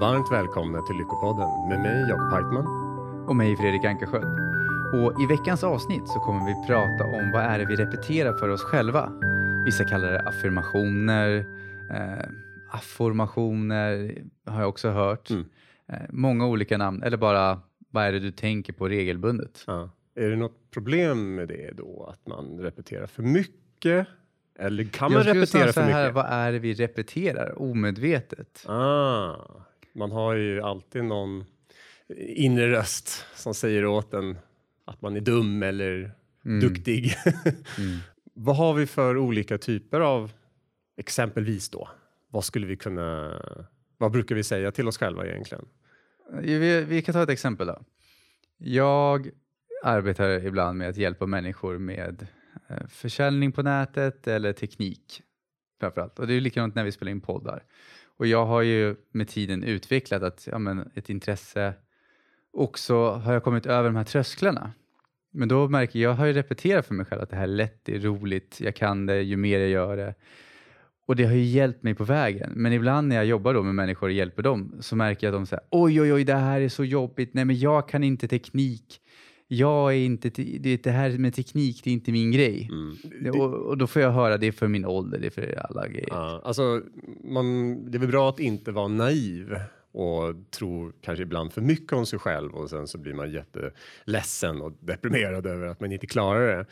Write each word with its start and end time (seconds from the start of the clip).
Varmt 0.00 0.32
välkomna 0.32 0.82
till 0.82 0.96
Lyckopodden 0.96 1.68
med 1.68 1.80
mig 1.80 2.08
Jakob 2.08 2.32
Heitman. 2.32 2.66
Och 3.28 3.36
mig 3.36 3.56
Fredrik 3.56 3.84
Ankarsköld. 3.84 4.40
Och 4.94 5.22
i 5.22 5.26
veckans 5.26 5.64
avsnitt 5.64 6.08
så 6.08 6.18
kommer 6.20 6.46
vi 6.46 6.66
prata 6.66 7.04
om 7.04 7.30
vad 7.32 7.42
är 7.42 7.58
det 7.58 7.64
vi 7.64 7.76
repeterar 7.76 8.32
för 8.32 8.48
oss 8.48 8.62
själva. 8.62 9.12
Vissa 9.64 9.84
kallar 9.84 10.12
det 10.12 10.20
affirmationer, 10.20 11.46
eh, 11.90 12.24
afformationer 12.70 14.22
har 14.46 14.60
jag 14.60 14.68
också 14.68 14.90
hört. 14.90 15.30
Mm. 15.30 15.44
Eh, 15.88 15.98
många 16.10 16.46
olika 16.46 16.78
namn, 16.78 17.02
eller 17.02 17.16
bara 17.16 17.60
vad 17.90 18.04
är 18.04 18.12
det 18.12 18.20
du 18.20 18.30
tänker 18.30 18.72
på 18.72 18.88
regelbundet? 18.88 19.64
Ja. 19.66 19.90
Är 20.14 20.30
det 20.30 20.36
något 20.36 20.70
problem 20.70 21.34
med 21.34 21.48
det 21.48 21.70
då 21.76 22.12
att 22.12 22.26
man 22.26 22.58
repeterar 22.58 23.06
för 23.06 23.22
mycket? 23.22 24.06
Eller 24.58 24.84
kan 24.84 25.12
man 25.12 25.26
jag 25.26 25.36
repetera 25.36 25.66
för 25.66 25.72
så 25.72 25.80
här, 25.80 26.02
mycket? 26.02 26.14
vad 26.14 26.26
är 26.26 26.52
det 26.52 26.58
vi 26.58 26.74
repeterar 26.74 27.62
omedvetet? 27.62 28.64
Ah, 28.68 29.36
man 30.00 30.10
har 30.12 30.34
ju 30.34 30.60
alltid 30.62 31.04
någon 31.04 31.44
inre 32.18 32.70
röst 32.70 33.26
som 33.34 33.54
säger 33.54 33.86
åt 33.86 34.14
en 34.14 34.38
att 34.84 35.02
man 35.02 35.16
är 35.16 35.20
dum 35.20 35.62
eller 35.62 36.12
Mm. 36.44 36.60
duktig. 36.60 37.14
Mm. 37.78 37.98
Vad 38.34 38.56
har 38.56 38.74
vi 38.74 38.86
för 38.86 39.16
olika 39.16 39.58
typer 39.58 40.00
av 40.00 40.32
exempelvis 40.96 41.68
då? 41.70 41.88
Vad 42.28 42.44
skulle 42.44 42.66
vi 42.66 42.76
kunna? 42.76 43.40
Vad 43.98 44.12
brukar 44.12 44.34
vi 44.34 44.44
säga 44.44 44.72
till 44.72 44.88
oss 44.88 44.98
själva 44.98 45.26
egentligen? 45.26 45.64
Vi, 46.42 46.84
vi 46.84 47.02
kan 47.02 47.12
ta 47.12 47.22
ett 47.22 47.28
exempel 47.28 47.66
då. 47.66 47.82
Jag 48.58 49.30
arbetar 49.84 50.46
ibland 50.46 50.78
med 50.78 50.88
att 50.88 50.96
hjälpa 50.96 51.26
människor 51.26 51.78
med 51.78 52.26
eh, 52.68 52.86
försäljning 52.88 53.52
på 53.52 53.62
nätet 53.62 54.26
eller 54.26 54.52
teknik 54.52 55.22
framförallt. 55.80 56.18
Och 56.18 56.26
det 56.26 56.34
är 56.34 56.40
likadant 56.40 56.74
när 56.74 56.84
vi 56.84 56.92
spelar 56.92 57.12
in 57.12 57.20
poddar. 57.20 57.62
Och 58.20 58.26
jag 58.26 58.46
har 58.46 58.62
ju 58.62 58.96
med 59.12 59.28
tiden 59.28 59.64
utvecklat 59.64 60.22
att, 60.22 60.48
ja, 60.50 60.58
men 60.58 60.90
ett 60.94 61.10
intresse 61.10 61.74
och 62.52 62.78
så 62.78 63.10
har 63.10 63.32
jag 63.32 63.44
kommit 63.44 63.66
över 63.66 63.88
de 63.88 63.96
här 63.96 64.04
trösklarna. 64.04 64.72
Men 65.30 65.48
då 65.48 65.68
märker 65.68 65.98
jag, 65.98 66.10
jag 66.10 66.16
har 66.16 66.26
ju 66.26 66.32
repeterat 66.32 66.86
för 66.86 66.94
mig 66.94 67.06
själv 67.06 67.22
att 67.22 67.30
det 67.30 67.36
här 67.36 67.42
är 67.42 67.46
lätt, 67.46 67.84
det 67.84 67.94
är 67.94 67.98
roligt, 67.98 68.60
jag 68.60 68.76
kan 68.76 69.06
det 69.06 69.22
ju 69.22 69.36
mer 69.36 69.58
jag 69.58 69.68
gör 69.68 69.96
det. 69.96 70.14
Och 71.06 71.16
det 71.16 71.24
har 71.24 71.34
ju 71.34 71.42
hjälpt 71.42 71.82
mig 71.82 71.94
på 71.94 72.04
vägen. 72.04 72.52
Men 72.54 72.72
ibland 72.72 73.08
när 73.08 73.16
jag 73.16 73.24
jobbar 73.24 73.54
då 73.54 73.62
med 73.62 73.74
människor 73.74 74.06
och 74.06 74.12
hjälper 74.12 74.42
dem 74.42 74.76
så 74.80 74.96
märker 74.96 75.26
jag 75.26 75.34
att 75.34 75.40
de 75.40 75.46
säger 75.46 75.64
oj, 75.70 76.00
oj, 76.00 76.12
oj, 76.12 76.24
det 76.24 76.34
här 76.34 76.60
är 76.60 76.68
så 76.68 76.84
jobbigt. 76.84 77.34
Nej, 77.34 77.44
men 77.44 77.58
jag 77.58 77.88
kan 77.88 78.04
inte 78.04 78.28
teknik. 78.28 79.00
Jag 79.52 79.92
är 79.92 79.96
inte, 79.98 80.30
te- 80.30 80.58
det, 80.60 80.82
det 80.82 80.90
här 80.90 81.10
med 81.18 81.34
teknik, 81.34 81.80
det 81.84 81.90
är 81.90 81.94
inte 81.94 82.12
min 82.12 82.32
grej. 82.32 82.70
Det- 83.22 83.30
Och, 83.30 83.54
och 83.54 83.78
då 83.78 83.86
får 83.86 84.02
jag 84.02 84.10
höra 84.12 84.36
det 84.38 84.46
är 84.46 84.52
för 84.52 84.68
min 84.68 84.84
ålder, 84.84 85.18
det 85.18 85.26
är 85.26 85.30
för 85.30 85.58
alla 85.70 85.88
grejer. 85.88 86.08
Ja, 86.10 86.40
alltså, 86.44 86.82
man, 87.24 87.76
det 87.90 87.96
är 87.96 88.00
väl 88.00 88.08
bra 88.10 88.28
att 88.28 88.40
inte 88.40 88.72
vara 88.72 88.88
naiv 88.88 89.56
och 89.92 90.34
tro 90.50 90.92
kanske 91.00 91.22
ibland 91.22 91.52
för 91.52 91.60
mycket 91.60 91.92
om 91.92 92.06
sig 92.06 92.18
själv 92.18 92.54
och 92.54 92.70
sen 92.70 92.86
så 92.86 92.98
blir 92.98 93.14
man 93.14 93.30
jätteledsen 93.32 94.60
och 94.62 94.72
deprimerad 94.80 95.46
över 95.46 95.66
att 95.66 95.80
man 95.80 95.92
inte 95.92 96.06
klarar 96.06 96.56
det. 96.56 96.66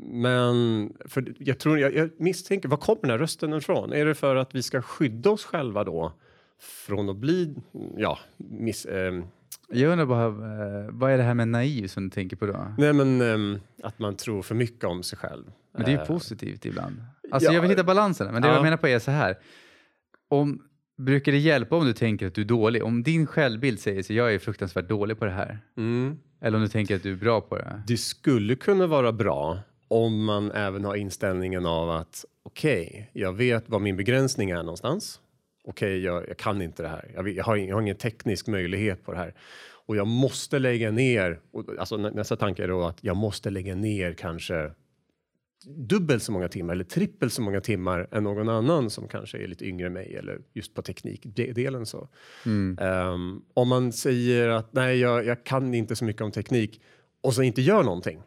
Men 0.00 0.92
för 1.04 1.34
jag 1.38 1.58
tror, 1.58 1.78
jag, 1.78 1.94
jag 1.94 2.10
misstänker, 2.18 2.68
var 2.68 2.76
kommer 2.76 3.00
den 3.02 3.10
här 3.10 3.18
rösten 3.18 3.54
ifrån? 3.54 3.92
Är 3.92 4.04
det 4.04 4.14
för 4.14 4.36
att 4.36 4.54
vi 4.54 4.62
ska 4.62 4.82
skydda 4.82 5.30
oss 5.30 5.44
själva 5.44 5.84
då 5.84 6.12
från 6.60 7.08
att 7.08 7.16
bli, 7.16 7.54
ja, 7.96 8.18
miss, 8.36 8.86
ehm, 8.86 9.24
Jag 9.72 9.92
undrar 9.92 10.06
bara, 10.06 10.26
eh, 10.26 10.86
vad 10.90 11.12
är 11.12 11.16
det 11.18 11.22
här 11.22 11.34
med 11.34 11.48
naiv 11.48 11.86
som 11.86 12.04
du 12.04 12.10
tänker 12.10 12.36
på 12.36 12.46
då? 12.46 12.74
nej 12.78 12.92
men 12.92 13.20
ehm, 13.20 13.58
att 13.82 13.98
man 13.98 14.16
tror 14.16 14.42
för 14.42 14.54
mycket 14.54 14.84
om 14.84 15.02
sig 15.02 15.18
själv. 15.18 15.44
Men 15.72 15.84
det 15.84 15.90
är 15.90 15.92
ju 15.92 16.00
Eh, 16.00 16.06
positivt 16.06 16.66
ibland. 16.66 16.96
Alltså 17.30 17.48
ja. 17.48 17.54
jag 17.54 17.60
vill 17.62 17.70
hitta 17.70 17.84
balansen, 17.84 18.32
men 18.32 18.42
det 18.42 18.48
Ja. 18.48 18.54
jag 18.54 18.62
menar 18.62 18.76
på 18.76 18.88
är 18.88 18.98
så 18.98 19.10
här. 19.10 19.38
Om, 20.30 20.62
brukar 20.98 21.32
det 21.32 21.38
hjälpa 21.38 21.76
om 21.76 21.84
du 21.84 21.92
tänker 21.92 22.26
att 22.26 22.34
du 22.34 22.40
är 22.40 22.44
dålig? 22.46 22.84
Om 22.84 23.02
din 23.02 23.26
självbild 23.26 23.80
säger 23.80 24.02
så 24.02 24.12
jag 24.12 24.34
är 24.34 24.38
fruktansvärt 24.38 24.88
dålig 24.88 25.18
på 25.18 25.24
det 25.24 25.30
här. 25.30 25.58
Mm. 25.76 26.18
Eller 26.40 26.56
om 26.56 26.62
du 26.62 26.68
tänker 26.68 26.96
att 26.96 27.02
du 27.02 27.12
är 27.12 27.16
bra 27.16 27.40
på 27.40 27.56
det. 27.56 27.82
Det 27.86 27.96
skulle 27.96 28.56
kunna 28.56 28.86
vara 28.86 29.12
bra 29.12 29.58
om 29.88 30.24
man 30.24 30.52
även 30.52 30.84
har 30.84 30.94
inställningen 30.96 31.66
av 31.66 31.90
att 31.90 32.24
okej, 32.42 33.10
jag 33.12 33.32
vet 33.32 33.64
vad 33.68 33.80
min 33.80 33.96
begränsning 33.96 34.50
är 34.50 34.56
någonstans. 34.62 35.20
Okej, 35.68 36.04
jag, 36.04 36.28
jag 36.28 36.36
kan 36.36 36.62
inte 36.62 36.82
det 36.82 36.88
här. 36.88 37.10
Jag, 37.14 37.28
jag, 37.28 37.44
har, 37.44 37.56
jag 37.56 37.74
har 37.74 37.82
ingen 37.82 37.96
teknisk 37.96 38.46
möjlighet 38.46 39.04
på 39.04 39.12
det 39.12 39.18
här 39.18 39.34
och 39.86 39.96
jag 39.96 40.06
måste 40.06 40.58
lägga 40.58 40.90
ner. 40.90 41.40
Och, 41.50 41.64
alltså, 41.78 41.96
nä- 41.96 42.10
nästa 42.10 42.36
tanke 42.36 42.64
är 42.64 42.68
då 42.68 42.84
att 42.84 42.98
jag 43.00 43.16
måste 43.16 43.50
lägga 43.50 43.74
ner 43.74 44.12
kanske 44.14 44.70
dubbelt 45.66 46.22
så 46.22 46.32
många 46.32 46.48
timmar 46.48 46.72
eller 46.72 46.84
trippelt 46.84 47.32
så 47.32 47.42
många 47.42 47.60
timmar 47.60 48.08
än 48.12 48.24
någon 48.24 48.48
annan 48.48 48.90
som 48.90 49.08
kanske 49.08 49.38
är 49.38 49.46
lite 49.46 49.64
yngre 49.64 49.86
än 49.86 49.92
mig 49.92 50.16
eller 50.16 50.40
just 50.52 50.74
på 50.74 50.82
teknikdelen 50.82 51.86
så. 51.86 52.08
Mm. 52.46 52.78
Ehm, 52.80 53.42
om 53.54 53.68
man 53.68 53.92
säger 53.92 54.48
att 54.48 54.72
nej, 54.72 54.98
jag, 54.98 55.26
jag 55.26 55.44
kan 55.44 55.74
inte 55.74 55.96
så 55.96 56.04
mycket 56.04 56.22
om 56.22 56.32
teknik 56.32 56.80
och 57.20 57.34
så 57.34 57.42
inte 57.42 57.62
gör 57.62 57.82
någonting 57.82 58.22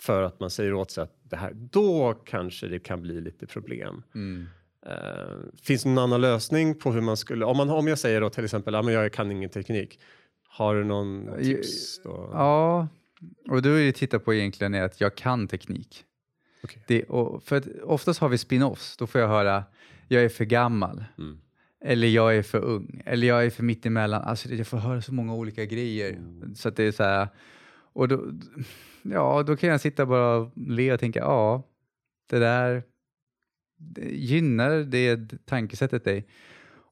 för 0.00 0.22
att 0.22 0.40
man 0.40 0.50
säger 0.50 0.74
åt 0.74 0.90
sig 0.90 1.02
att 1.02 1.16
det 1.22 1.36
här, 1.36 1.52
då 1.54 2.14
kanske 2.26 2.68
det 2.68 2.78
kan 2.78 3.02
bli 3.02 3.20
lite 3.20 3.46
problem. 3.46 4.02
Mm. 4.14 4.46
Ehm, 4.86 5.50
finns 5.62 5.82
det 5.82 5.88
någon 5.88 6.04
annan 6.04 6.20
lösning 6.20 6.74
på 6.74 6.92
hur 6.92 7.00
man 7.00 7.16
skulle, 7.16 7.44
om, 7.44 7.56
man, 7.56 7.70
om 7.70 7.88
jag 7.88 7.98
säger 7.98 8.20
då 8.20 8.30
till 8.30 8.44
exempel, 8.44 8.74
ja, 8.74 8.82
men 8.82 8.94
jag 8.94 9.12
kan 9.12 9.30
ingen 9.30 9.50
teknik, 9.50 10.00
har 10.48 10.74
du 10.74 10.84
någon 10.84 11.42
tips? 11.42 12.02
Då? 12.04 12.30
Ja, 12.32 12.88
och 13.50 13.62
då 13.62 13.68
är 13.68 13.84
det 13.84 13.92
titta 13.92 14.18
på 14.18 14.34
egentligen 14.34 14.74
är 14.74 14.82
att 14.82 15.00
jag 15.00 15.14
kan 15.14 15.48
teknik. 15.48 16.04
Okej. 16.64 16.82
Det, 16.86 17.04
för 17.44 17.56
att 17.56 17.66
oftast 17.82 18.20
har 18.20 18.28
vi 18.28 18.36
spin-offs, 18.36 18.96
då 18.98 19.06
får 19.06 19.20
jag 19.20 19.28
höra 19.28 19.64
jag 20.08 20.24
är 20.24 20.28
för 20.28 20.44
gammal. 20.44 21.04
Mm. 21.18 21.40
Eller 21.84 22.08
jag 22.08 22.36
är 22.36 22.42
för 22.42 22.64
ung. 22.64 23.02
Eller 23.06 23.26
jag 23.26 23.46
är 23.46 23.50
för 23.50 23.62
mittemellan. 23.62 24.22
Alltså 24.22 24.48
jag 24.48 24.66
får 24.66 24.78
höra 24.78 25.02
så 25.02 25.14
många 25.14 25.34
olika 25.34 25.64
grejer. 25.64 26.12
Mm. 26.12 26.54
Så 26.54 26.68
att 26.68 26.76
det 26.76 26.84
är 26.84 26.92
så 26.92 27.02
här. 27.02 27.28
Och 27.92 28.08
då, 28.08 28.32
ja, 29.02 29.42
då 29.42 29.56
kan 29.56 29.68
jag 29.68 29.80
sitta 29.80 30.06
bara 30.06 30.36
och 30.36 30.52
le 30.56 30.92
och 30.92 31.00
tänka, 31.00 31.18
ja, 31.18 31.62
det 32.30 32.38
där 32.38 32.82
gynnar 34.10 34.70
det 34.70 35.20
tankesättet 35.44 36.04
dig. 36.04 36.26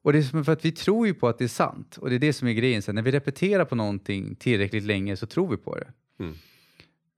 Och 0.03 0.13
det 0.13 0.19
är 0.19 0.43
för 0.45 0.53
att 0.53 0.65
vi 0.65 0.73
tror 0.73 1.07
ju 1.07 1.15
på 1.15 1.29
att 1.29 1.39
det 1.39 1.45
är 1.45 1.49
sant. 1.49 1.97
Och 1.97 2.11
det 2.11 2.15
är 2.17 2.19
det 2.19 2.33
som 2.33 2.49
är 2.49 2.53
grejen. 2.53 2.83
Så 2.83 2.93
när 2.93 3.03
vi 3.03 3.11
repeterar 3.11 3.65
på 3.65 3.75
någonting 3.75 4.35
tillräckligt 4.35 4.85
länge 4.85 5.17
så 5.17 5.27
tror 5.27 5.49
vi 5.49 5.57
på 5.57 5.79
det. 5.79 5.93
Mm. 6.19 6.35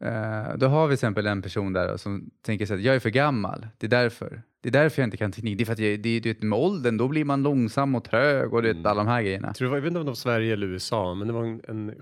Eh, 0.00 0.56
då 0.56 0.66
har 0.66 0.86
vi 0.86 0.90
till 0.90 0.94
exempel 0.94 1.26
en 1.26 1.42
person 1.42 1.72
där 1.72 1.96
som 1.96 2.30
tänker 2.42 2.66
så 2.66 2.74
att 2.74 2.80
jag 2.80 2.94
är 2.94 3.00
för 3.00 3.10
gammal. 3.10 3.66
Det 3.78 3.86
är 3.86 3.90
därför. 3.90 4.42
Det 4.70 4.78
är 4.78 4.82
därför 4.82 5.02
jag 5.02 5.06
inte 5.06 5.16
kan 5.16 5.32
teknik. 5.32 5.58
Det 5.58 5.64
är 5.64 5.66
för 5.66 5.72
att 5.72 5.78
jag, 5.78 6.00
det, 6.00 6.20
det, 6.20 6.42
med 6.42 6.58
åldern 6.58 6.96
då 6.96 7.08
blir 7.08 7.24
man 7.24 7.42
långsam 7.42 7.94
och 7.94 8.04
trög 8.04 8.54
och 8.54 8.62
det, 8.62 8.70
Mm. 8.70 8.86
alla 8.86 9.04
de 9.04 9.06
här 9.10 9.22
grejerna. 9.22 9.54
Tror 9.54 9.74
jag 9.76 9.80
vet 9.82 9.88
inte 9.88 10.00
om 10.00 10.06
det 10.06 10.10
var 10.10 10.14
Sverige 10.14 10.52
eller 10.52 10.66
USA, 10.66 11.14
men 11.14 11.26
det 11.28 11.34
var 11.34 11.44
en, 11.44 11.60
en 11.68 11.94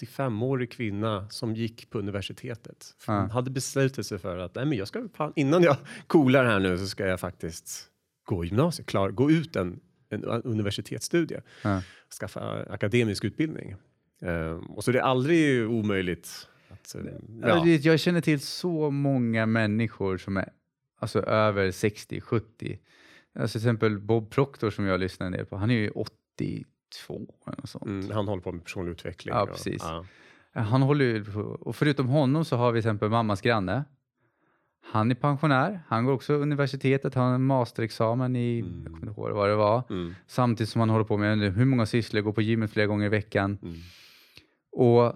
75-årig 0.00 0.70
kvinna 0.70 1.28
som 1.30 1.54
gick 1.56 1.90
på 1.90 1.98
universitetet. 1.98 2.94
Hon 3.06 3.14
Ja. 3.16 3.22
hade 3.32 3.50
beslutat 3.50 4.06
sig 4.06 4.18
för 4.18 4.38
att 4.38 4.54
nej, 4.54 4.66
men 4.66 4.78
jag 4.78 4.88
ska, 4.88 5.08
innan 5.36 5.62
jag 5.62 5.76
coolar 6.06 6.44
här 6.44 6.58
nu 6.60 6.78
så 6.78 6.86
ska 6.86 7.06
jag 7.06 7.20
faktiskt 7.20 7.84
gå 8.24 8.44
gymnasiet, 8.44 8.86
klar, 8.88 9.10
gå 9.10 9.30
ut 9.30 9.56
en, 9.56 9.80
en 10.10 10.24
universitetsstudie, 10.24 11.40
Ja. 11.62 11.82
skaffa 12.20 12.62
akademisk 12.70 13.24
utbildning. 13.24 13.74
Ehm, 14.22 14.58
och 14.58 14.84
så 14.84 14.92
det 14.92 14.98
är 14.98 15.02
aldrig 15.02 15.70
omöjligt 15.70 16.48
att... 16.68 16.94
eh, 16.94 17.00
Ja. 17.42 17.62
det- 17.64 17.84
Jag 17.84 18.00
känner 18.00 18.20
till 18.20 18.40
så 18.40 18.90
många 18.90 19.46
människor 19.46 20.18
som 20.18 20.36
är 20.36 20.48
alltså, 20.98 21.20
över 21.22 21.70
60, 21.70 22.20
70. 22.20 22.78
Alltså, 23.38 23.58
till 23.58 23.68
exempel 23.68 23.98
Bob 23.98 24.30
Proctor 24.30 24.70
som 24.70 24.84
jag 24.86 25.00
lyssnar 25.00 25.30
del 25.30 25.46
på, 25.46 25.56
han 25.56 25.70
är 25.70 25.74
ju 25.74 25.90
82 25.90 27.34
eller 27.46 27.56
något 27.60 27.70
sånt. 27.70 27.84
Mm, 27.86 28.10
han 28.10 28.28
håller 28.28 28.42
på 28.42 28.52
med 28.52 28.64
personlig 28.64 28.92
utveckling. 28.92 29.34
Ja, 29.34 29.42
och- 29.42 29.48
precis. 29.48 29.82
ja. 29.82 30.04
Han 30.52 30.82
håller 30.82 31.04
ju 31.04 31.24
på, 31.24 31.40
och 31.40 31.76
förutom 31.76 32.08
honom 32.08 32.44
så 32.44 32.56
har 32.56 32.72
vi 32.72 32.82
till 32.82 32.88
exempel 32.88 33.10
mammas 33.10 33.40
granne. 33.40 33.84
Han 34.92 35.10
är 35.10 35.14
pensionär, 35.14 35.80
han 35.88 36.04
går 36.04 36.12
också 36.12 36.32
universitetet, 36.34 37.14
han 37.14 37.26
har 37.26 37.34
en 37.34 37.44
masterexamen 37.44 38.36
i, 38.36 38.58
Mm. 38.60 38.74
jag 38.84 38.84
kommer 38.92 38.98
inte 39.08 39.20
ihåg 39.20 39.30
vad 39.30 39.48
det 39.48 39.54
var. 39.56 39.82
Mm, 39.90 40.14
Samtidigt 40.26 40.70
som 40.70 40.80
han 40.80 40.90
håller 40.90 41.04
på 41.04 41.16
med 41.16 41.38
hur 41.38 41.64
många 41.64 41.86
sysslor, 41.86 42.20
går 42.22 42.32
på 42.32 42.42
gymmet 42.42 42.70
flera 42.70 42.86
gånger 42.86 43.06
i 43.06 43.08
veckan. 43.08 43.58
mm. 43.62 43.74
Och 44.72 45.12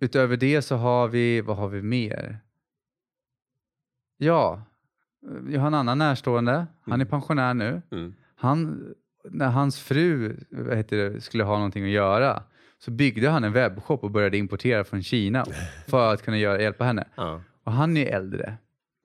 utöver 0.00 0.36
det 0.36 0.62
så 0.62 0.76
har 0.76 1.08
vi, 1.08 1.40
vad 1.40 1.56
har 1.56 1.68
vi 1.68 1.82
mer? 1.82 2.38
Ja, 4.16 4.62
vi 5.22 5.56
har 5.56 5.66
en 5.66 5.74
annan 5.74 5.98
närstående, 5.98 6.52
han 6.82 6.92
är 6.92 6.94
Mm. 6.94 7.06
pensionär 7.06 7.54
nu. 7.54 7.82
Mm. 7.92 8.14
Han, 8.36 8.84
när 9.24 9.48
hans 9.48 9.80
fru 9.80 10.36
det, 10.88 11.24
skulle 11.24 11.44
ha 11.44 11.54
någonting 11.54 11.84
att 11.84 11.90
göra 11.90 12.42
så 12.78 12.90
byggde 12.90 13.28
han 13.28 13.44
en 13.44 13.52
webbshop 13.52 14.04
och 14.04 14.10
började 14.10 14.38
importera 14.38 14.84
från 14.84 15.02
Kina 15.02 15.44
för 15.88 16.12
att 16.12 16.22
kunna 16.22 16.38
göra, 16.38 16.62
hjälpa 16.62 16.84
henne. 16.84 17.04
Ja. 17.14 17.40
Och 17.64 17.72
han 17.72 17.96
är 17.96 18.06
äldre. 18.06 18.56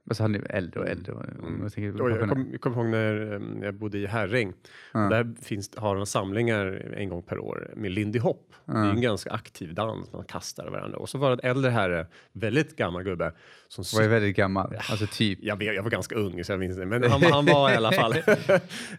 Alltså 0.09 0.23
han 0.23 0.35
är 0.35 0.51
äldre 0.51 0.79
och 0.79 0.87
äldre. 0.87 1.13
Om 1.13 1.21
Mm. 1.47 1.61
jag 1.63 1.73
tänker 1.73 2.01
Och 2.01 2.11
jag 2.11 2.19
kommer 2.29 2.57
kom 2.57 2.73
ihåg 2.73 2.85
när 2.85 3.33
eh, 3.33 3.65
jag 3.65 3.73
bodde 3.73 3.97
i 3.97 4.05
Herräng. 4.05 4.53
Ja. 4.93 4.99
Där 4.99 5.35
finns, 5.41 5.71
har 5.77 5.95
de 5.95 6.05
samlingar 6.05 6.93
en 6.97 7.09
gång 7.09 7.21
per 7.21 7.39
år 7.39 7.71
med 7.75 7.91
Lindy 7.91 8.19
Hop. 8.19 8.53
Det 8.65 8.71
är 8.71 8.89
en 8.89 9.01
ganska 9.01 9.31
aktiv 9.31 9.73
dans, 9.73 10.13
man 10.13 10.23
kastar 10.25 10.69
varandra. 10.69 10.97
Och 10.97 11.09
så 11.09 11.17
var 11.17 11.29
det 11.29 11.43
en 11.43 11.49
äldre 11.49 11.71
herre, 11.71 12.07
väldigt 12.31 12.75
gammal 12.75 13.03
gubbe, 13.03 13.31
som 13.67 13.83
var 13.97 14.03
ju 14.03 14.09
väldigt 14.09 14.35
gammal. 14.35 14.75
Alltså 14.89 15.07
typ. 15.11 15.39
jag, 15.41 15.63
jag 15.63 15.83
var 15.83 15.89
ganska 15.89 16.15
ung 16.15 16.43
så 16.43 16.51
jag 16.51 16.59
minns 16.59 16.77
det, 16.77 16.85
men 16.85 17.03
han, 17.03 17.23
han 17.23 17.45
var 17.53 17.71
i 17.71 17.75
alla 17.75 17.91
fall 17.91 18.13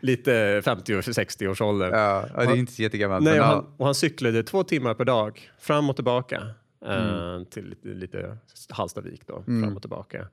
lite 0.00 0.60
50-60 0.60 1.48
års 1.48 1.60
ålder. 1.60 1.90
Ja, 1.90 2.28
det 2.36 2.42
är 2.44 2.56
inte 2.56 2.72
så 2.72 2.82
jättegammalt. 2.82 3.24
Nej, 3.24 3.32
men 3.32 3.42
och, 3.42 3.46
han, 3.46 3.66
och 3.76 3.84
han 3.84 3.94
cyklade 3.94 4.42
två 4.42 4.64
timmar 4.64 4.94
per 4.94 5.04
dag 5.04 5.50
fram 5.58 5.90
och 5.90 5.96
tillbaka 5.96 6.42
Mm. 6.86 7.46
till 7.46 7.68
lite, 7.68 7.88
lite 7.88 8.38
Hallstavik 8.70 9.26
då, 9.26 9.42
fram 9.42 9.76
och 9.76 9.82
tillbaka. 9.82 10.28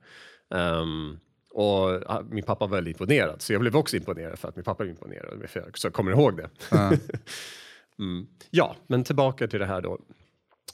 Ehm, 0.54 1.18
och 1.50 2.10
ah, 2.10 2.22
min 2.30 2.44
pappa 2.44 2.66
var 2.66 2.76
väldigt 2.76 2.94
imponerad, 2.96 3.42
så 3.42 3.52
jag 3.52 3.60
blev 3.60 3.76
också 3.76 3.96
imponerad 3.96 4.38
för 4.38 4.48
att 4.48 4.56
min 4.56 4.64
pappa 4.64 4.84
är 4.84 4.88
imponerad, 4.88 5.50
för 5.50 5.60
jag 5.60 5.78
så 5.78 5.86
jag 5.86 5.92
kommer 5.94 6.10
ihåg 6.12 6.36
det. 6.36 6.48
Ja. 6.70 6.92
Mm. 7.98 8.26
Ja, 8.50 8.76
men 8.86 9.04
tillbaka 9.04 9.48
till 9.48 9.60
det 9.60 9.66
här 9.66 9.80
då. 9.80 9.98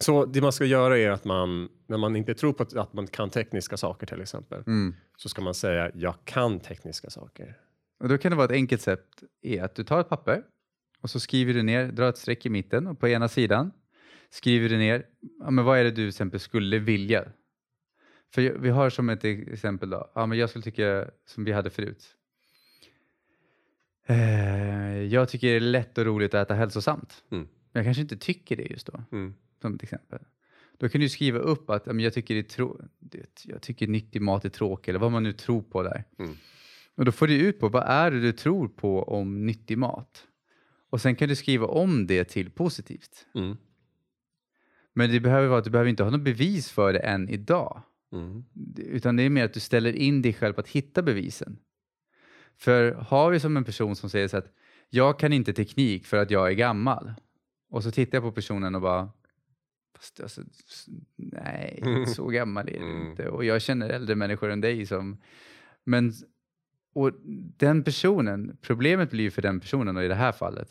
Så 0.01 0.25
det 0.25 0.41
man 0.41 0.53
ska 0.53 0.65
göra 0.65 0.99
är 0.99 1.11
att 1.11 1.25
man, 1.25 1.69
när 1.87 1.99
man 1.99 2.17
inte 2.17 2.35
tror 2.35 2.53
på 2.53 2.63
att- 2.63 2.77
att 2.77 2.93
man 2.93 3.07
kan 3.07 3.31
tekniska 3.31 3.77
saker 3.77 4.07
till 4.07 4.21
exempel, 4.21 4.63
Mm. 4.67 4.95
så 5.17 5.29
ska 5.29 5.43
man 5.43 5.55
säga 5.55 5.91
jag 5.95 6.15
kan 6.25 6.61
tekniska 6.61 7.11
saker. 7.11 7.57
Och 8.01 8.09
då 8.09 8.19
kan 8.19 8.31
det 8.31 8.37
vara 8.37 8.45
ett 8.45 8.51
enkelt 8.53 8.83
sätt 8.83 9.07
är 9.43 9.63
att 9.63 9.75
du 9.75 9.85
tar 9.85 10.01
ett 10.01 10.09
papper 10.09 10.43
och 11.03 11.11
så 11.11 11.21
skriver 11.21 11.55
du 11.55 11.63
ner, 11.63 11.87
drar 11.93 12.09
ett 12.09 12.19
streck 12.19 12.47
i 12.47 12.49
mitten 12.49 12.87
och 12.87 13.01
på 13.01 13.09
ena 13.09 13.29
sidan 13.29 13.71
skriver 14.33 14.69
du 14.69 14.79
ner, 14.79 15.07
ja, 15.41 15.51
men 15.51 15.65
vad 15.65 15.79
är 15.79 15.85
det 15.85 15.91
du 15.91 15.97
till 15.97 16.09
exempel 16.09 16.41
skulle 16.41 16.79
vilja? 16.79 17.25
För 18.35 18.59
vi 18.59 18.69
har 18.71 18.91
som 18.91 19.09
ett 19.09 19.25
exempel 19.25 19.91
då, 19.91 20.11
ja, 20.15 20.27
men 20.27 20.39
jag 20.39 20.51
skulle 20.51 20.63
tycka 20.63 21.11
som 21.27 21.45
vi 21.45 21.53
hade 21.53 21.71
förut. 21.71 22.17
Eh, 24.07 25.03
jag 25.03 25.29
tycker 25.29 25.47
det 25.49 25.57
är 25.57 25.61
lätt 25.61 25.99
och 25.99 26.05
roligt 26.05 26.35
att 26.35 26.47
äta 26.47 26.55
hälsosamt. 26.55 27.25
Mm. 27.31 27.45
Men 27.73 27.81
jag 27.81 27.85
kanske 27.85 28.01
inte 28.03 28.17
tycker 28.17 28.57
det 28.57 28.63
just 28.63 28.87
då, 28.87 29.05
Mm. 29.13 29.35
som 29.61 29.75
ett 29.75 29.83
exempel. 29.83 30.19
Då 30.79 30.89
kan 30.89 31.01
du 31.01 31.09
skriva 31.09 31.39
upp 31.39 31.71
att 31.71 31.87
ja, 31.87 31.93
men 31.93 32.05
jag, 32.05 32.15
tycker 32.15 32.35
det 32.35 32.41
är 32.41 32.57
trå- 32.59 32.89
det, 32.99 33.45
jag 33.45 33.63
tycker 33.63 33.87
nyttig 33.87 34.23
mat 34.23 34.45
är 34.45 34.49
tråkig 34.49 34.89
eller 34.91 34.99
vad 34.99 35.13
man 35.13 35.23
nu 35.23 35.33
tror 35.33 35.63
på 35.63 35.83
där. 35.83 36.05
Mm. 36.19 36.37
Och 36.95 37.05
då 37.05 37.13
får 37.13 37.27
du 37.27 37.35
ut 37.37 37.61
på 37.61 37.69
vad 37.69 37.83
är 37.87 38.11
det 38.11 38.21
du 38.21 38.33
tror 38.33 38.69
på 38.69 39.03
om 39.03 39.47
nyttig 39.47 39.79
mat. 39.79 40.27
Och 40.91 41.01
sen 41.01 41.17
kan 41.17 41.29
du 41.29 41.37
skriva 41.37 41.67
om 41.67 42.07
det 42.07 42.25
till 42.25 42.51
positivt. 42.51 43.27
Mm. 43.35 43.57
Men 44.95 45.11
det 45.11 45.21
behöver 45.21 45.49
vara 45.49 45.59
att 45.59 45.65
du 45.65 45.71
behöver 45.71 45.91
inte 45.91 46.03
ha 46.03 46.11
något 46.11 46.21
bevis 46.21 46.71
för 46.71 46.93
det 46.93 46.99
än 46.99 47.29
idag. 47.29 47.83
Mm. 48.13 48.45
Utan 48.77 49.17
det 49.17 49.23
är 49.23 49.31
mer 49.31 49.45
att 49.45 49.55
du 49.55 49.61
ställer 49.61 49.93
in 49.93 50.23
dig 50.23 50.33
själv 50.33 50.53
på 50.53 50.61
att 50.61 50.69
hitta 50.69 51.03
bevisen. 51.03 51.59
För 52.57 52.93
har 52.93 53.31
vi 53.31 53.41
som 53.41 53.57
en 53.57 53.65
person 53.65 53.97
som 53.97 54.11
säger 54.11 54.29
så 54.29 54.37
att 54.37 54.53
jag 54.89 55.19
kan 55.19 55.33
inte 55.33 55.53
teknik 55.53 56.07
för 56.07 56.17
att 56.17 56.31
jag 56.31 56.49
är 56.49 56.53
gammal. 56.53 57.13
Och 57.71 57.83
så 57.83 57.91
tittar 57.91 58.17
jag 58.17 58.23
på 58.23 58.33
personen 58.33 58.75
och 58.75 58.81
bara 58.81 59.11
Fast 60.03 60.21
alltså, 60.21 60.43
nej, 61.17 62.05
så 62.07 62.27
gammal 62.27 62.69
är 62.69 62.79
du 62.81 62.91
Mm. 62.91 63.11
inte. 63.11 63.29
Och 63.29 63.45
jag 63.45 63.63
känner 63.63 63.89
äldre 63.91 64.15
människor 64.15 64.51
än 64.51 64.61
dig 64.61 64.87
som... 64.87 65.19
Men, 65.85 66.13
och 66.95 67.13
den 67.57 67.85
personen, 67.85 68.57
problemet 68.61 69.11
blir 69.11 69.25
ju 69.25 69.31
för 69.31 69.43
den 69.43 69.61
personen 69.61 69.97
och 69.97 70.05
i 70.05 70.09
det 70.09 70.15
här 70.15 70.33
fallet, 70.33 70.69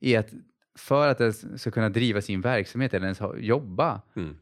är 0.00 0.18
att 0.18 0.30
för 0.76 1.08
att 1.08 1.18
den 1.18 1.58
ska 1.58 1.70
kunna 1.70 1.88
driva 1.88 2.20
sin 2.22 2.40
verksamhet 2.40 2.94
eller 2.94 3.06
ens 3.06 3.20
jobba 3.38 4.02
Mm. 4.16 4.36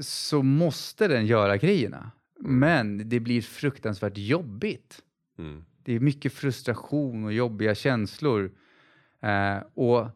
så 0.00 0.42
måste 0.42 1.08
den 1.08 1.26
göra 1.26 1.56
grejerna. 1.56 2.10
Men 2.40 3.08
det 3.08 3.20
blir 3.20 3.42
fruktansvärt 3.42 4.18
jobbigt. 4.18 5.02
Mm. 5.38 5.64
Det 5.82 5.92
är 5.92 6.00
mycket 6.00 6.32
frustration 6.32 7.24
och 7.24 7.32
jobbiga 7.32 7.74
känslor. 7.74 8.50
Eh, 9.22 9.58
och 9.74 10.06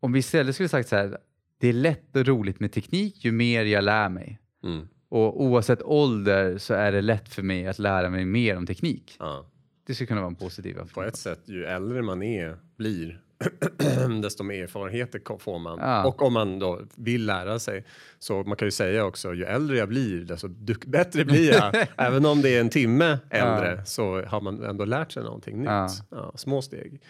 om 0.00 0.12
vi 0.12 0.18
istället 0.18 0.54
skulle 0.54 0.68
sagt 0.68 0.88
så 0.88 0.96
här, 0.96 1.18
det 1.58 1.68
är 1.68 1.72
lätt 1.72 2.16
och 2.16 2.26
roligt 2.26 2.60
med 2.60 2.72
teknik 2.72 3.24
ju 3.24 3.32
mer 3.32 3.64
jag 3.64 3.84
lär 3.84 4.08
mig. 4.08 4.38
Mm. 4.64 4.88
Och 5.08 5.42
oavsett 5.42 5.82
ålder 5.82 6.58
så 6.58 6.74
är 6.74 6.92
det 6.92 7.00
lätt 7.00 7.28
för 7.28 7.42
mig 7.42 7.66
att 7.66 7.78
lära 7.78 8.10
mig 8.10 8.24
mer 8.24 8.56
om 8.56 8.66
teknik. 8.66 9.16
Ja. 9.18 9.46
Det 9.86 9.94
skulle 9.94 10.06
kunna 10.06 10.20
vara 10.20 10.30
en 10.30 10.34
positiv 10.36 10.76
På 10.94 11.02
ett 11.02 11.16
sätt, 11.16 11.40
ju 11.44 11.64
äldre 11.64 12.02
man 12.02 12.22
är, 12.22 12.56
blir, 12.76 13.20
desto 14.22 14.44
mer 14.44 14.62
erfarenheter 14.62 15.38
får 15.38 15.58
man. 15.58 15.78
Ja. 15.78 16.06
Och 16.06 16.22
om 16.22 16.32
man 16.32 16.58
då 16.58 16.80
vill 16.96 17.26
lära 17.26 17.58
sig, 17.58 17.84
så 18.18 18.42
man 18.42 18.56
kan 18.56 18.66
ju 18.66 18.72
säga 18.72 19.04
också, 19.04 19.34
ju 19.34 19.44
äldre 19.44 19.76
jag 19.76 19.88
blir, 19.88 20.24
desto 20.24 20.48
bättre 20.86 21.24
blir 21.24 21.52
jag. 21.52 21.86
Även 21.96 22.26
om 22.26 22.42
det 22.42 22.56
är 22.56 22.60
en 22.60 22.70
timme 22.70 23.18
äldre 23.30 23.84
så 23.84 24.22
har 24.22 24.40
man 24.40 24.62
ändå 24.62 24.84
lärt 24.84 25.12
sig 25.12 25.22
någonting 25.22 25.58
nytt. 25.58 25.68
Ja. 25.68 25.88
Ja, 26.10 26.32
små 26.34 26.62
steg. 26.62 27.02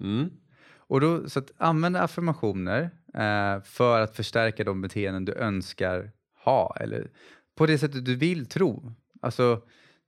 Mm. 0.00 0.30
Och 0.76 1.00
då, 1.00 1.28
så 1.28 1.38
att 1.38 1.52
använda 1.56 2.00
affirmationer 2.00 2.90
eh, 3.14 3.62
för 3.64 4.00
att 4.00 4.16
förstärka 4.16 4.64
de 4.64 4.80
beteenden 4.80 5.24
du 5.24 5.34
önskar 5.34 6.10
ha 6.44 6.76
eller 6.80 7.10
på 7.56 7.66
det 7.66 7.78
sättet 7.78 8.04
du 8.04 8.16
vill 8.16 8.46
tro. 8.46 8.92
Alltså 9.20 9.62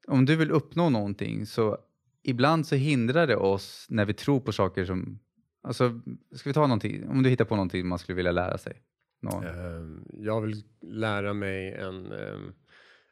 om 0.06 0.26
du 0.26 0.36
vill 0.36 0.50
uppnå 0.50 0.90
någonting 0.90 1.46
så 1.46 1.78
ibland 2.22 2.66
så 2.66 2.74
hindrar 2.74 3.26
det 3.26 3.36
oss 3.36 3.86
när 3.88 4.04
vi 4.04 4.14
tror 4.14 4.40
på 4.40 4.52
saker 4.52 4.84
som, 4.84 5.18
alltså 5.62 6.00
ska 6.34 6.50
vi 6.50 6.54
ta 6.54 6.60
någonting, 6.66 7.08
om 7.08 7.22
du 7.22 7.30
hittar 7.30 7.44
på 7.44 7.56
någonting 7.56 7.86
man 7.88 7.98
skulle 7.98 8.16
vilja 8.16 8.32
lära 8.32 8.58
sig. 8.58 8.82
Nå- 9.22 9.42
Ehm, 9.42 10.04
Jag 10.12 10.40
vill 10.40 10.62
lära 10.82 11.32
mig 11.34 11.72
en, 11.74 12.12
ehm, 12.12 12.52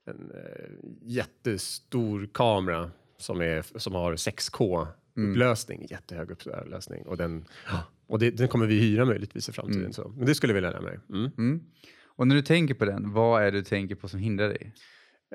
en 0.07 0.31
eh, 0.31 0.71
jättestor 1.03 2.29
kamera 2.35 2.91
som, 3.19 3.41
är, 3.41 3.79
som 3.79 3.95
har 3.95 4.17
6K 4.17 4.87
upplösning, 5.31 5.87
jättehög 5.91 6.31
upplösning. 6.31 7.07
Och, 7.07 7.17
den, 7.17 7.45
och 8.09 8.19
det, 8.19 8.31
den 8.31 8.49
kommer 8.49 8.67
vi 8.67 8.81
hyra 8.81 9.05
möjligtvis 9.05 9.49
i 9.49 9.53
framtiden. 9.53 9.93
Så. 9.93 10.09
Men 10.17 10.27
det 10.27 10.35
skulle 10.35 10.51
jag 10.51 10.55
vilja 10.55 10.71
lära 10.71 10.81
mig. 10.83 10.99
Mm. 11.09 11.31
Mm. 11.39 11.61
Och 12.07 12.27
när 12.29 12.35
du 12.35 12.43
tänker 12.43 12.75
på 12.75 12.85
den, 12.85 13.13
vad 13.13 13.43
är 13.43 13.45
det 13.53 13.59
du 13.59 13.65
tänker 13.65 13.95
på 13.95 14.09
som 14.09 14.21
hindrar 14.21 14.49
dig? 14.49 14.73